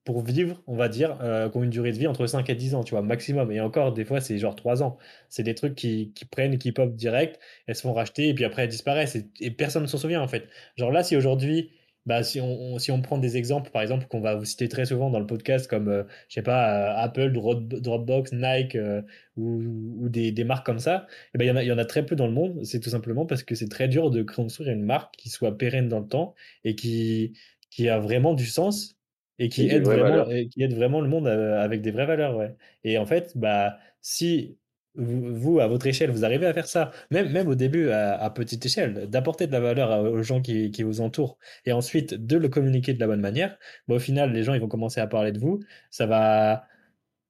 pour 0.03 0.23
vivre, 0.23 0.61
on 0.67 0.75
va 0.75 0.89
dire, 0.89 1.17
euh, 1.21 1.49
qui 1.49 1.57
ont 1.57 1.63
une 1.63 1.69
durée 1.69 1.91
de 1.91 1.97
vie 1.97 2.07
entre 2.07 2.25
5 2.25 2.49
et 2.49 2.55
10 2.55 2.75
ans, 2.75 2.83
tu 2.83 2.91
vois, 2.91 3.01
maximum. 3.03 3.51
Et 3.51 3.61
encore, 3.61 3.93
des 3.93 4.05
fois, 4.05 4.19
c'est 4.19 4.37
genre 4.39 4.55
3 4.55 4.81
ans. 4.83 4.97
C'est 5.29 5.43
des 5.43 5.55
trucs 5.55 5.75
qui, 5.75 6.11
qui 6.13 6.25
prennent, 6.25 6.57
qui 6.57 6.71
pop 6.71 6.95
direct, 6.95 7.39
elles 7.67 7.75
se 7.75 7.81
font 7.81 7.93
racheter, 7.93 8.29
et 8.29 8.33
puis 8.33 8.43
après, 8.45 8.63
elles 8.63 8.69
disparaissent. 8.69 9.15
Et, 9.39 9.51
personne 9.51 9.83
ne 9.83 9.87
s'en 9.87 9.97
souvient, 9.97 10.21
en 10.21 10.27
fait. 10.27 10.47
Genre 10.75 10.91
là, 10.91 11.03
si 11.03 11.15
aujourd'hui, 11.15 11.71
bah, 12.07 12.23
si 12.23 12.41
on, 12.41 12.79
si 12.79 12.91
on 12.91 13.01
prend 13.01 13.19
des 13.19 13.37
exemples, 13.37 13.69
par 13.69 13.83
exemple, 13.83 14.07
qu'on 14.07 14.21
va 14.21 14.33
vous 14.35 14.45
citer 14.45 14.67
très 14.67 14.85
souvent 14.85 15.11
dans 15.11 15.19
le 15.19 15.27
podcast, 15.27 15.67
comme, 15.69 15.87
euh, 15.87 16.03
je 16.29 16.33
sais 16.35 16.41
pas, 16.41 17.01
euh, 17.01 17.03
Apple, 17.03 17.31
Dropbox, 17.31 18.33
Nike, 18.33 18.75
euh, 18.75 19.03
ou, 19.37 20.09
des, 20.09 20.43
marques 20.43 20.65
comme 20.65 20.79
ça, 20.79 21.05
eh 21.35 21.37
ben, 21.37 21.45
il 21.45 21.47
y, 21.49 21.51
en 21.51 21.55
a, 21.57 21.63
y 21.63 21.71
en 21.71 21.77
a 21.77 21.85
très 21.85 22.05
peu 22.05 22.15
dans 22.15 22.25
le 22.27 22.33
monde. 22.33 22.63
C'est 22.65 22.79
tout 22.79 22.89
simplement 22.89 23.25
parce 23.27 23.43
que 23.43 23.53
c'est 23.53 23.69
très 23.69 23.87
dur 23.87 24.09
de 24.09 24.23
construire 24.23 24.71
une 24.71 24.83
marque 24.83 25.15
qui 25.15 25.29
soit 25.29 25.55
pérenne 25.57 25.89
dans 25.89 25.99
le 25.99 26.07
temps 26.07 26.33
et 26.63 26.75
qui, 26.75 27.33
qui 27.69 27.87
a 27.89 27.99
vraiment 27.99 28.33
du 28.33 28.45
sens 28.47 28.97
et 29.41 29.49
qui, 29.49 29.67
aide 29.67 29.83
vraiment, 29.83 30.25
qui 30.25 30.63
aide 30.63 30.73
vraiment 30.75 31.01
le 31.01 31.09
monde 31.09 31.27
avec 31.27 31.81
des 31.81 31.91
vraies 31.91 32.05
valeurs. 32.05 32.37
Ouais. 32.37 32.55
Et 32.83 32.97
en 32.97 33.05
fait, 33.05 33.33
bah, 33.35 33.77
si 34.01 34.57
vous, 34.95 35.59
à 35.59 35.67
votre 35.67 35.87
échelle, 35.87 36.11
vous 36.11 36.25
arrivez 36.25 36.45
à 36.45 36.53
faire 36.53 36.67
ça, 36.67 36.91
même, 37.09 37.31
même 37.31 37.47
au 37.47 37.55
début 37.55 37.89
à, 37.89 38.29
petite 38.29 38.65
échelle, 38.65 39.09
d'apporter 39.09 39.47
de 39.47 39.51
la 39.51 39.59
valeur 39.59 40.03
aux 40.11 40.21
gens 40.21 40.41
qui, 40.41 40.69
qui, 40.71 40.83
vous 40.83 41.01
entourent 41.01 41.37
et 41.65 41.71
ensuite 41.71 42.13
de 42.13 42.37
le 42.37 42.49
communiquer 42.49 42.93
de 42.93 42.99
la 42.99 43.07
bonne 43.07 43.21
manière, 43.21 43.57
bah, 43.87 43.95
au 43.95 43.99
final, 43.99 44.31
les 44.31 44.43
gens 44.43 44.53
ils 44.53 44.61
vont 44.61 44.67
commencer 44.67 45.01
à 45.01 45.07
parler 45.07 45.31
de 45.31 45.39
vous. 45.39 45.59
Ça 45.89 46.05
va. 46.05 46.65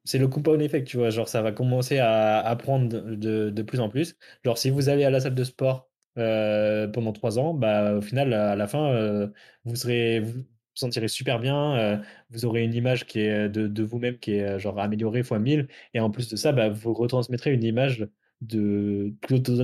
C'est 0.04 0.18
le 0.18 0.28
compound 0.28 0.62
effect, 0.62 0.88
tu 0.88 0.98
vois. 0.98 1.12
Genre, 1.12 1.30
ça 1.30 1.42
va 1.42 1.52
commencer 1.52 2.00
à 2.00 2.40
apprendre 2.40 2.90
de, 3.16 3.50
de, 3.52 3.62
plus 3.64 3.80
en 3.80 3.90
plus. 3.90 4.18
Genre, 4.44 4.58
si 4.58 4.70
vous 4.72 4.90
allez 4.90 5.04
à 5.06 5.12
la 5.12 5.20
salle 5.22 5.36
de 5.36 5.44
sport 5.44 5.90
euh, 6.18 6.88
pendant 6.88 7.14
trois 7.14 7.40
ans, 7.40 7.54
bah, 7.54 7.96
au 7.96 8.02
final, 8.02 8.34
à 8.34 8.56
la 8.56 8.68
fin, 8.68 8.92
euh, 8.94 9.28
vous 9.66 9.76
serez 9.76 10.20
vous 10.22 10.44
sentirez 10.74 11.08
super 11.08 11.40
bien, 11.40 11.78
euh, 11.78 11.98
vous 12.30 12.46
aurez 12.46 12.64
une 12.64 12.74
image 12.74 13.06
qui 13.06 13.20
est 13.20 13.50
de, 13.50 13.68
de 13.68 13.84
vous-même 13.84 14.18
qui 14.20 14.34
est 14.36 14.60
genre 14.60 14.80
améliorée 14.80 15.24
fois 15.24 15.40
1000, 15.40 15.68
et 15.94 16.00
en 16.00 16.12
plus 16.12 16.30
de 16.30 16.36
ça, 16.36 16.52
bah, 16.52 16.70
vous 16.70 16.94
retransmettrez 16.94 17.52
une 17.54 17.64
image 17.64 18.08
de 18.42 19.14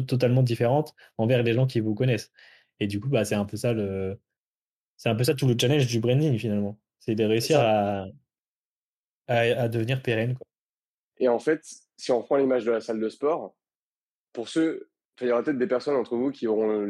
totalement 0.02 0.43
différente 0.43 0.93
envers 1.17 1.43
les 1.43 1.54
gens 1.54 1.65
qui 1.65 1.80
vous 1.80 1.96
connaissent. 1.96 2.32
Et 2.80 2.88
du 2.88 3.00
coup, 3.00 3.10
bah, 3.10 3.26
c'est 3.26 3.36
un 3.36 3.46
peu 3.46 3.58
ça 3.58 3.74
le, 3.74 4.20
c'est 4.98 5.10
un 5.10 5.15
peu 5.15 5.24
ça 5.24 5.34
tout 5.34 5.48
le 5.48 5.56
challenge 5.60 5.88
du 5.88 6.00
branding 6.00 6.38
finalement, 6.38 6.80
c'est 7.00 7.15
de 7.15 7.24
réussir 7.24 7.60
à, 7.60 8.06
à, 9.28 9.67
devenir 9.70 10.02
pérenne. 10.02 10.36
Quoi. 10.36 10.46
Et 11.20 11.28
en 11.28 11.39
fait, 11.39 11.62
si 11.98 12.12
on 12.12 12.22
prend 12.22 12.38
l'image 12.38 12.65
de 12.65 12.72
la 12.72 12.82
salle 12.82 13.00
de 13.00 13.10
sport, 13.10 13.56
pour 14.34 14.50
ceux, 14.50 14.89
il 15.22 15.28
y 15.28 15.32
aura 15.32 15.41
peut-être 15.43 15.58
des 15.58 15.67
personnes 15.67 15.96
entre 15.96 16.15
vous 16.15 16.32
qui 16.32 16.48
auront 16.48 16.88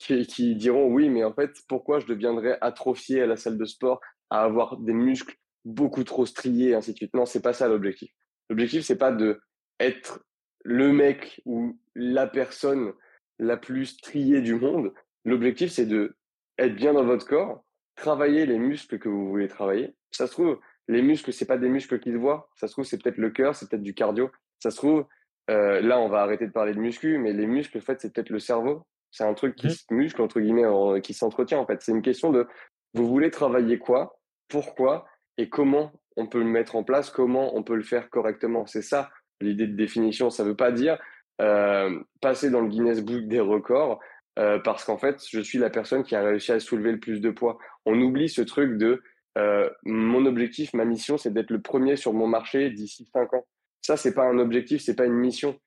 qui, 0.00 0.56
diront 0.56 0.86
oui, 0.86 1.10
mais 1.10 1.24
en 1.24 1.32
fait, 1.32 1.50
pourquoi 1.68 2.00
je 2.00 2.06
deviendrais 2.06 2.58
atrophié 2.60 3.22
à 3.22 3.26
la 3.26 3.36
salle 3.36 3.58
de 3.58 3.64
sport, 3.64 4.00
à 4.30 4.42
avoir 4.42 4.78
des 4.78 4.94
muscles 4.94 5.36
beaucoup 5.64 6.04
trop 6.04 6.24
striés, 6.24 6.74
ainsi 6.74 6.92
de 6.92 6.96
suite. 6.96 7.14
Non, 7.14 7.26
c'est 7.26 7.42
pas 7.42 7.52
ça 7.52 7.68
l'objectif. 7.68 8.10
L'objectif, 8.48 8.82
c'est 8.82 8.98
pas 8.98 9.12
de 9.12 9.40
être 9.78 10.24
le 10.64 10.92
mec 10.92 11.40
ou 11.44 11.78
la 11.94 12.26
personne 12.26 12.92
la 13.38 13.56
plus 13.56 13.86
striée 13.86 14.40
du 14.40 14.54
monde. 14.54 14.92
L'objectif, 15.24 15.70
c'est 15.70 15.86
de 15.86 16.16
être 16.58 16.74
bien 16.74 16.94
dans 16.94 17.04
votre 17.04 17.26
corps, 17.26 17.64
travailler 17.94 18.46
les 18.46 18.58
muscles 18.58 18.98
que 18.98 19.08
vous 19.08 19.28
voulez 19.28 19.48
travailler. 19.48 19.94
Ça 20.10 20.26
se 20.26 20.32
trouve, 20.32 20.58
les 20.88 21.02
muscles, 21.02 21.32
c'est 21.32 21.46
pas 21.46 21.58
des 21.58 21.68
muscles 21.68 22.00
qui 22.00 22.12
se 22.12 22.16
voient. 22.16 22.48
Ça 22.56 22.68
se 22.68 22.72
trouve, 22.72 22.84
c'est 22.84 23.02
peut-être 23.02 23.18
le 23.18 23.30
cœur, 23.30 23.54
c'est 23.54 23.68
peut-être 23.68 23.82
du 23.82 23.94
cardio. 23.94 24.30
Ça 24.58 24.70
se 24.70 24.76
trouve, 24.76 25.06
euh, 25.50 25.80
là, 25.80 26.00
on 26.00 26.08
va 26.08 26.22
arrêter 26.22 26.46
de 26.46 26.52
parler 26.52 26.74
de 26.74 26.80
muscles, 26.80 27.18
mais 27.18 27.32
les 27.32 27.46
muscles, 27.46 27.78
en 27.78 27.82
fait, 27.82 28.00
c'est 28.00 28.12
peut-être 28.12 28.30
le 28.30 28.40
cerveau. 28.40 28.86
C'est 29.10 29.24
un 29.24 29.34
truc 29.34 29.56
qui 29.56 29.66
mmh. 29.66 29.70
se 29.70 29.84
muscle, 29.90 30.22
entre 30.22 30.40
guillemets, 30.40 31.00
qui 31.02 31.14
s'entretient, 31.14 31.58
en 31.58 31.66
fait. 31.66 31.82
C'est 31.82 31.92
une 31.92 32.02
question 32.02 32.30
de, 32.30 32.46
vous 32.94 33.06
voulez 33.06 33.30
travailler 33.30 33.78
quoi, 33.78 34.20
pourquoi, 34.48 35.06
et 35.38 35.48
comment 35.48 35.92
on 36.16 36.26
peut 36.26 36.38
le 36.38 36.44
mettre 36.44 36.76
en 36.76 36.84
place, 36.84 37.10
comment 37.10 37.56
on 37.56 37.62
peut 37.62 37.76
le 37.76 37.82
faire 37.82 38.10
correctement. 38.10 38.66
C'est 38.66 38.82
ça, 38.82 39.10
l'idée 39.40 39.66
de 39.66 39.76
définition. 39.76 40.30
Ça 40.30 40.44
ne 40.44 40.48
veut 40.48 40.56
pas 40.56 40.72
dire 40.72 40.98
euh, 41.40 41.98
passer 42.20 42.50
dans 42.50 42.60
le 42.60 42.68
Guinness 42.68 43.00
Book 43.00 43.26
des 43.26 43.40
records, 43.40 43.98
euh, 44.38 44.58
parce 44.58 44.84
qu'en 44.84 44.98
fait, 44.98 45.22
je 45.28 45.40
suis 45.40 45.58
la 45.58 45.70
personne 45.70 46.02
qui 46.02 46.14
a 46.14 46.22
réussi 46.22 46.52
à 46.52 46.60
soulever 46.60 46.92
le 46.92 47.00
plus 47.00 47.20
de 47.20 47.30
poids. 47.30 47.58
On 47.86 48.00
oublie 48.00 48.28
ce 48.28 48.42
truc 48.42 48.76
de, 48.76 49.02
euh, 49.38 49.70
mon 49.84 50.26
objectif, 50.26 50.74
ma 50.74 50.84
mission, 50.84 51.16
c'est 51.16 51.32
d'être 51.32 51.50
le 51.50 51.60
premier 51.60 51.96
sur 51.96 52.12
mon 52.12 52.26
marché 52.26 52.70
d'ici 52.70 53.08
cinq 53.12 53.32
ans. 53.32 53.46
Ça, 53.80 53.96
c'est 53.96 54.14
pas 54.14 54.24
un 54.24 54.38
objectif, 54.38 54.82
c'est 54.82 54.96
pas 54.96 55.06
une 55.06 55.14
mission. 55.14 55.58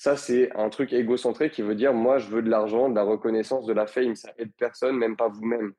Ça, 0.00 0.16
c'est 0.16 0.50
un 0.56 0.70
truc 0.70 0.94
égocentré 0.94 1.50
qui 1.50 1.60
veut 1.60 1.74
dire, 1.74 1.92
moi, 1.92 2.16
je 2.16 2.30
veux 2.30 2.40
de 2.40 2.48
l'argent, 2.48 2.88
de 2.88 2.94
la 2.94 3.02
reconnaissance, 3.02 3.66
de 3.66 3.74
la 3.74 3.86
fame. 3.86 4.16
Ça 4.16 4.32
aide 4.38 4.50
personne, 4.56 4.96
même 4.96 5.14
pas 5.14 5.28
vous-même. 5.28 5.74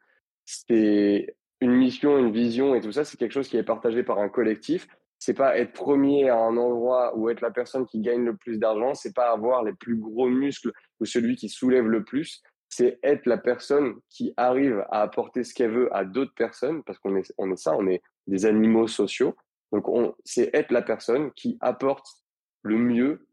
C'est 0.45 1.35
une 1.59 1.71
mission, 1.71 2.19
une 2.19 2.31
vision 2.31 2.75
et 2.75 2.81
tout 2.81 2.91
ça, 2.91 3.03
c'est 3.03 3.17
quelque 3.17 3.31
chose 3.31 3.47
qui 3.47 3.57
est 3.57 3.63
partagé 3.63 4.03
par 4.03 4.19
un 4.19 4.29
collectif. 4.29 4.87
C'est 5.17 5.33
pas 5.33 5.57
être 5.57 5.73
premier 5.73 6.29
à 6.29 6.37
un 6.37 6.55
endroit 6.55 7.17
ou 7.17 7.31
être 7.31 7.41
la 7.41 7.49
personne 7.49 7.87
qui 7.87 7.99
gagne 7.99 8.23
le 8.23 8.37
plus 8.37 8.59
d'argent. 8.59 8.93
C'est 8.93 9.15
pas 9.15 9.31
avoir 9.31 9.63
les 9.63 9.73
plus 9.73 9.97
gros 9.97 10.29
muscles 10.29 10.71
ou 10.99 11.05
celui 11.05 11.35
qui 11.35 11.49
soulève 11.49 11.87
le 11.87 12.03
plus. 12.03 12.43
C'est 12.69 12.99
être 13.01 13.25
la 13.25 13.39
personne 13.39 13.95
qui 14.07 14.35
arrive 14.37 14.85
à 14.91 15.01
apporter 15.01 15.43
ce 15.43 15.55
qu'elle 15.55 15.71
veut 15.71 15.95
à 15.95 16.05
d'autres 16.05 16.35
personnes 16.35 16.83
parce 16.83 16.99
qu'on 16.99 17.15
est, 17.15 17.33
on 17.39 17.51
est 17.51 17.57
ça, 17.57 17.75
on 17.75 17.87
est 17.87 18.03
des 18.27 18.45
animaux 18.45 18.85
sociaux. 18.85 19.35
Donc, 19.71 19.87
c'est 20.23 20.51
être 20.53 20.69
la 20.69 20.83
personne 20.83 21.31
qui 21.31 21.57
apporte 21.59 22.05
le 22.61 22.77
mieux 22.77 23.25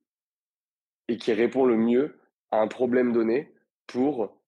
et 1.08 1.16
qui 1.16 1.32
répond 1.32 1.64
le 1.64 1.76
mieux 1.76 2.18
à 2.50 2.58
un 2.58 2.68
problème 2.68 3.12
donné 3.12 3.52
pour 3.86 4.38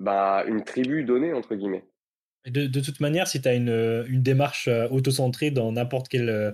bah, 0.00 0.44
une 0.46 0.64
tribu 0.64 1.04
donnée, 1.04 1.32
entre 1.32 1.54
guillemets. 1.54 1.84
De, 2.46 2.66
de 2.66 2.80
toute 2.80 3.00
manière, 3.00 3.28
si 3.28 3.40
tu 3.40 3.48
as 3.48 3.54
une, 3.54 4.04
une, 4.08 4.22
démarche 4.22 4.66
euh, 4.66 4.88
autocentrée 4.88 5.50
dans 5.50 5.70
n'importe 5.70 6.08
quelle, 6.08 6.28
euh, 6.28 6.52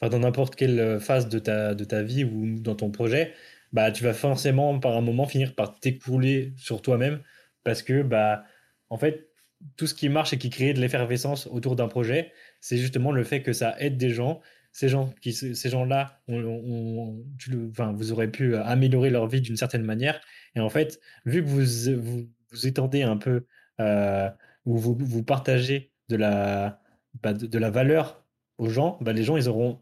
enfin, 0.00 0.08
dans 0.08 0.20
n'importe 0.20 0.56
quelle 0.56 0.98
phase 0.98 1.28
de 1.28 1.38
ta, 1.38 1.74
de 1.74 1.84
ta 1.84 2.02
vie 2.02 2.24
ou 2.24 2.58
dans 2.58 2.74
ton 2.74 2.90
projet, 2.90 3.34
bah, 3.72 3.90
tu 3.90 4.04
vas 4.04 4.14
forcément 4.14 4.78
par 4.78 4.96
un 4.96 5.02
moment 5.02 5.26
finir 5.26 5.54
par 5.54 5.78
t'écouler 5.78 6.54
sur 6.56 6.80
toi-même 6.80 7.20
parce 7.64 7.82
que 7.82 8.02
bah, 8.02 8.44
en 8.90 8.96
fait, 8.96 9.28
tout 9.76 9.86
ce 9.86 9.94
qui 9.94 10.08
marche 10.08 10.32
et 10.32 10.38
qui 10.38 10.50
crée 10.50 10.72
de 10.72 10.80
l'effervescence 10.80 11.46
autour 11.48 11.76
d'un 11.76 11.88
projet, 11.88 12.32
c'est 12.60 12.76
justement 12.76 13.12
le 13.12 13.24
fait 13.24 13.42
que 13.42 13.52
ça 13.52 13.74
aide 13.78 13.96
des 13.96 14.10
gens 14.10 14.40
ces 14.76 14.90
gens 14.90 15.14
qui 15.22 15.32
ces 15.32 15.74
on, 15.74 17.24
enfin, 17.70 17.92
vous 17.92 18.12
aurez 18.12 18.30
pu 18.30 18.54
euh, 18.54 18.62
améliorer 18.62 19.08
leur 19.08 19.26
vie 19.26 19.40
d'une 19.40 19.56
certaine 19.56 19.82
manière. 19.82 20.20
Et 20.54 20.60
en 20.60 20.68
fait 20.68 21.00
vu 21.24 21.42
que 21.42 21.48
vous 21.48 22.28
vous, 22.50 22.66
étendez 22.66 23.02
un 23.02 23.16
peu 23.16 23.46
euh, 23.80 24.28
ou 24.66 24.76
vous, 24.76 24.94
vous 25.00 25.22
partagez 25.22 25.92
de 26.10 26.16
la 26.16 26.78
bah, 27.22 27.32
de, 27.32 27.58
la 27.58 27.70
valeur 27.70 28.22
aux 28.58 28.68
gens 28.68 28.98
bah, 29.00 29.14
les 29.14 29.24
gens 29.24 29.38
ils 29.38 29.48
auront 29.48 29.80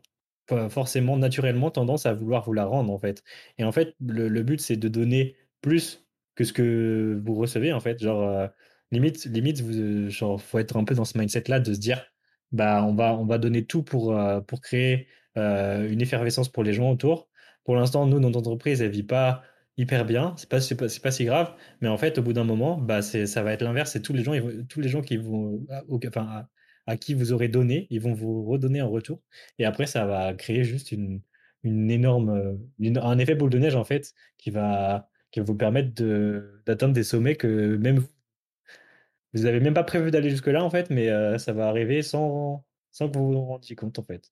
forcément 0.68 1.16
naturellement 1.16 1.72
tendance 1.72 2.06
à 2.06 2.14
vouloir 2.14 2.44
vous 2.44 2.52
la 2.52 2.64
rendre 2.64 2.92
en 2.92 2.98
fait. 2.98 3.24
Et 3.58 3.64
en 3.64 3.72
fait 3.72 3.96
le, 4.00 4.42
but 4.44 4.60
c'est 4.60 4.76
de 4.76 4.88
donner 4.88 5.34
plus 5.60 6.06
que 6.36 6.44
ce 6.44 6.52
que 6.52 7.20
vous 7.24 7.34
recevez 7.34 7.72
en 7.72 7.80
fait. 7.80 8.00
Genre 8.00 8.22
euh, 8.28 8.46
limite 8.92 9.24
limite 9.24 9.60
vous 9.60 10.08
genre 10.08 10.40
faut 10.40 10.60
être 10.60 10.76
un 10.76 10.84
peu 10.84 10.94
dans 10.94 11.04
ce 11.04 11.18
mindset 11.18 11.44
là 11.48 11.58
de 11.58 11.74
se 11.74 11.80
dire 11.80 12.13
bah, 12.52 12.84
on, 12.84 12.94
va, 12.94 13.14
on 13.14 13.26
va 13.26 13.38
donner 13.38 13.64
tout 13.64 13.82
pour, 13.82 14.16
euh, 14.16 14.40
pour 14.40 14.60
créer 14.60 15.08
euh, 15.36 15.90
une 15.90 16.00
effervescence 16.00 16.48
pour 16.48 16.62
les 16.62 16.72
gens 16.72 16.90
autour. 16.90 17.28
Pour 17.64 17.76
l'instant, 17.76 18.06
nous, 18.06 18.20
notre 18.20 18.38
entreprise, 18.38 18.82
elle 18.82 18.90
vit 18.90 19.02
pas 19.02 19.42
hyper 19.76 20.04
bien, 20.04 20.34
c'est 20.36 20.48
pas, 20.48 20.60
pas, 20.60 20.86
pas, 21.02 21.10
si 21.10 21.24
grave, 21.24 21.54
mais 21.80 21.88
en 21.88 21.96
fait, 21.98 22.18
au 22.18 22.22
bout 22.22 22.32
d'un 22.32 22.44
moment, 22.44 22.78
bah, 22.78 23.02
ça 23.02 23.42
va 23.42 23.52
être 23.52 23.62
l'inverse, 23.62 23.90
c'est 23.92 24.02
tous 24.02 24.12
les 24.12 24.22
gens, 24.22 24.34
tous 24.68 24.80
les 24.80 24.88
gens 24.88 25.02
qui 25.02 25.16
vont, 25.16 25.66
enfin, 26.06 26.46
à, 26.86 26.96
qui 26.96 27.14
vous 27.14 27.32
aurez 27.32 27.48
donné, 27.48 27.88
ils 27.90 28.00
vont 28.00 28.14
vous 28.14 28.44
redonner 28.44 28.82
en 28.82 28.90
retour, 28.90 29.20
et 29.58 29.64
après, 29.64 29.86
ça 29.86 30.06
va 30.06 30.32
créer 30.34 30.62
juste 30.62 30.92
une, 30.92 31.22
une 31.64 31.90
énorme, 31.90 32.60
un 32.80 33.18
effet 33.18 33.34
boule 33.34 33.50
de 33.50 33.58
neige 33.58 33.74
en 33.74 33.84
fait, 33.84 34.14
qui 34.38 34.50
va, 34.50 35.08
qui 35.32 35.40
vous 35.40 35.56
permettre 35.56 35.90
d'atteindre 36.66 36.94
des 36.94 37.02
sommets 37.02 37.34
que 37.34 37.76
même 37.76 37.98
vous, 37.98 38.08
vous 39.34 39.42
n'avez 39.42 39.60
même 39.60 39.74
pas 39.74 39.84
prévu 39.84 40.10
d'aller 40.10 40.30
jusque-là 40.30 40.62
en 40.62 40.70
fait, 40.70 40.90
mais 40.90 41.10
euh, 41.10 41.38
ça 41.38 41.52
va 41.52 41.68
arriver 41.68 42.02
sans, 42.02 42.64
sans 42.92 43.10
que 43.10 43.18
vous 43.18 43.32
vous 43.32 43.40
rendiez 43.40 43.74
compte 43.74 43.98
en 43.98 44.04
fait. 44.04 44.30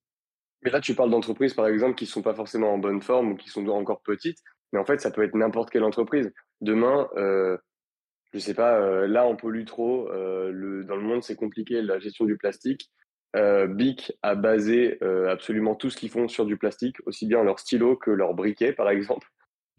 Mais 0.63 0.71
là, 0.71 0.79
tu 0.79 0.95
parles 0.95 1.11
d'entreprises, 1.11 1.53
par 1.53 1.67
exemple, 1.67 1.95
qui 1.95 2.05
ne 2.05 2.09
sont 2.09 2.21
pas 2.21 2.33
forcément 2.33 2.73
en 2.73 2.77
bonne 2.77 3.01
forme 3.01 3.33
ou 3.33 3.35
qui 3.35 3.49
sont 3.49 3.67
encore 3.67 4.01
petites. 4.01 4.39
Mais 4.71 4.79
en 4.79 4.85
fait, 4.85 5.01
ça 5.01 5.11
peut 5.11 5.23
être 5.23 5.35
n'importe 5.35 5.69
quelle 5.69 5.83
entreprise. 5.83 6.31
Demain, 6.61 7.09
euh, 7.17 7.57
je 8.33 8.39
sais 8.39 8.53
pas, 8.53 8.79
euh, 8.79 9.05
là, 9.05 9.27
on 9.27 9.35
pollue 9.35 9.65
trop. 9.65 10.09
Le, 10.09 10.85
dans 10.85 10.95
le 10.95 11.01
monde, 11.01 11.21
c'est 11.21 11.35
compliqué, 11.35 11.81
la 11.81 11.99
gestion 11.99 12.23
du 12.25 12.37
plastique. 12.37 12.89
Bic 13.67 14.13
a 14.21 14.35
basé 14.35 14.99
absolument 15.27 15.75
tout 15.75 15.89
ce 15.89 15.97
qu'ils 15.97 16.11
font 16.11 16.29
sur 16.29 16.45
du 16.45 16.55
plastique, 16.55 16.95
aussi 17.05 17.25
bien 17.25 17.43
leur 17.43 17.59
stylo 17.59 17.97
que 17.97 18.11
leur 18.11 18.33
briquet, 18.33 18.71
par 18.71 18.89
exemple. 18.89 19.27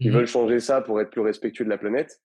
Ils 0.01 0.11
mhm. 0.11 0.19
veulent 0.19 0.27
changer 0.27 0.61
ça 0.61 0.83
pour 0.83 1.01
être 1.01 1.11
plus 1.11 1.23
respectueux 1.23 1.65
de 1.65 1.71
la 1.71 1.79
planète. 1.79 2.21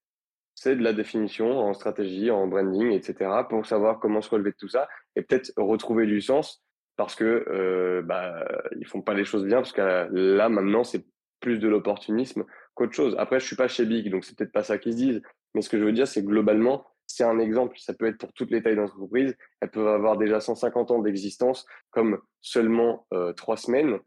C'est 0.56 0.76
de 0.76 0.84
la 0.84 0.94
définition 0.94 1.60
en 1.60 1.74
stratégie, 1.74 2.32
en 2.32 2.48
branding, 2.48 2.92
etc., 2.92 3.32
pour 3.50 3.66
savoir 3.66 4.00
comment 4.00 4.22
se 4.22 4.30
relever 4.30 4.52
de 4.52 4.58
tout 4.58 4.68
ça 4.68 4.88
et 5.16 5.22
peut-être 5.22 5.54
retrouver 5.58 6.06
du 6.06 6.22
sens 6.22 6.64
parce 6.98 7.16
que 7.16 7.46
euh, 7.50 8.02
bah, 8.02 8.46
ils 8.78 8.86
font 8.86 9.02
pas 9.02 9.14
les 9.14 9.24
choses 9.24 9.46
bien 9.46 9.58
parce 9.58 9.72
que 9.72 10.10
là 10.12 10.50
maintenant 10.50 10.84
c'est 10.84 11.06
plus 11.40 11.58
de 11.58 11.70
l'opportunisme 11.70 12.44
qu'autre 12.74 12.94
chose. 12.94 13.16
Après 13.18 13.40
je 13.40 13.46
suis 13.46 13.56
pas 13.56 13.70
chez 13.70 13.86
Big 13.86 14.12
donc 14.12 14.26
c'est 14.26 14.38
peut-être 14.38 14.52
pas 14.52 14.64
ça 14.64 14.78
qu'ils 14.78 14.94
se 14.94 14.98
disent, 14.98 15.22
mais 15.54 15.62
ce 15.62 15.70
que 15.70 15.80
je 15.80 15.86
veux 15.86 15.94
dire 15.94 16.08
c'est 16.08 16.24
globalement 16.24 16.86
c'est 17.10 17.24
un 17.24 17.40
exemple, 17.40 17.78
ça 17.80 17.94
peut 17.94 18.06
être 18.06 18.20
pour 18.20 18.32
toutes 18.34 18.52
les 18.52 18.62
tailles 18.62 18.76
d'entreprise, 18.76 19.36
elles 19.60 19.72
peuvent 19.72 19.88
avoir 19.88 20.18
déjà 20.18 20.40
150 20.40 20.92
ans 20.92 21.00
d'existence 21.00 21.66
comme 21.90 22.22
seulement 22.40 23.08
euh, 23.14 23.34
trois 23.34 23.58
semaines. 23.58 23.98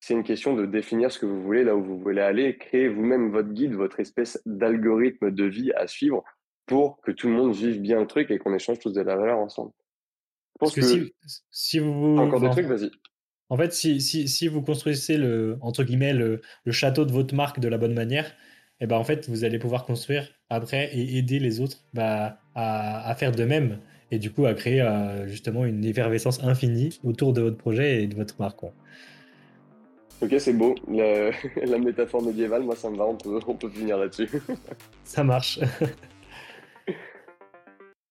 C'est 0.00 0.14
une 0.14 0.24
question 0.24 0.54
de 0.54 0.66
définir 0.66 1.10
ce 1.10 1.18
que 1.18 1.26
vous 1.26 1.42
voulez, 1.42 1.64
là 1.64 1.74
où 1.74 1.82
vous 1.82 1.98
voulez 1.98 2.20
aller, 2.20 2.56
créer 2.58 2.88
vous-même 2.88 3.30
votre 3.30 3.48
guide, 3.48 3.74
votre 3.74 3.98
espèce 4.00 4.40
d'algorithme 4.46 5.30
de 5.30 5.44
vie 5.44 5.72
à 5.72 5.86
suivre 5.86 6.22
pour 6.66 7.00
que 7.00 7.12
tout 7.12 7.28
le 7.28 7.34
monde 7.34 7.54
vive 7.54 7.80
bien 7.80 8.00
le 8.00 8.06
truc 8.06 8.30
et 8.30 8.38
qu'on 8.38 8.54
échange 8.54 8.78
tous 8.78 8.92
de 8.92 9.00
la 9.00 9.16
valeur 9.16 9.38
ensemble. 9.38 9.72
Parce 10.58 10.74
que, 10.74 10.82
si, 10.82 11.14
si, 11.50 11.78
vous... 11.78 12.16
Encore 12.18 12.40
des 12.40 12.50
trucs, 12.50 12.66
vas-y. 12.66 12.90
En 13.48 13.56
fait, 13.56 13.72
si, 13.72 14.00
si, 14.00 14.28
si, 14.28 14.48
vous 14.48 14.62
construisez 14.62 15.16
le, 15.16 15.58
entre 15.60 15.84
guillemets, 15.84 16.12
le, 16.12 16.40
le, 16.64 16.72
château 16.72 17.04
de 17.04 17.12
votre 17.12 17.34
marque 17.34 17.60
de 17.60 17.68
la 17.68 17.78
bonne 17.78 17.94
manière, 17.94 18.32
eh 18.80 18.86
ben 18.86 18.96
en 18.96 19.04
fait, 19.04 19.28
vous 19.28 19.44
allez 19.44 19.58
pouvoir 19.58 19.84
construire 19.84 20.28
après 20.50 20.90
et 20.92 21.16
aider 21.16 21.38
les 21.38 21.60
autres 21.60 21.78
bah, 21.94 22.40
à, 22.54 23.08
à, 23.08 23.14
faire 23.14 23.32
de 23.32 23.44
même. 23.44 23.78
Et 24.10 24.18
du 24.18 24.32
coup, 24.32 24.46
à 24.46 24.54
créer 24.54 24.80
euh, 24.80 25.28
justement 25.28 25.64
une 25.64 25.84
effervescence 25.84 26.42
infinie 26.42 26.98
autour 27.04 27.32
de 27.32 27.40
votre 27.40 27.56
projet 27.56 28.02
et 28.02 28.06
de 28.06 28.16
votre 28.16 28.34
marque. 28.40 28.58
Quoi. 28.58 28.72
Ok, 30.22 30.34
c'est 30.38 30.52
beau. 30.54 30.74
La, 30.88 31.78
métaphore 31.78 32.22
médiévale, 32.22 32.62
moi, 32.62 32.74
ça 32.76 32.90
me 32.90 32.96
va. 32.96 33.04
On 33.04 33.16
peut, 33.16 33.38
on 33.46 33.54
peut 33.54 33.68
finir 33.68 33.98
là-dessus. 33.98 34.30
ça 35.04 35.22
marche. 35.24 35.60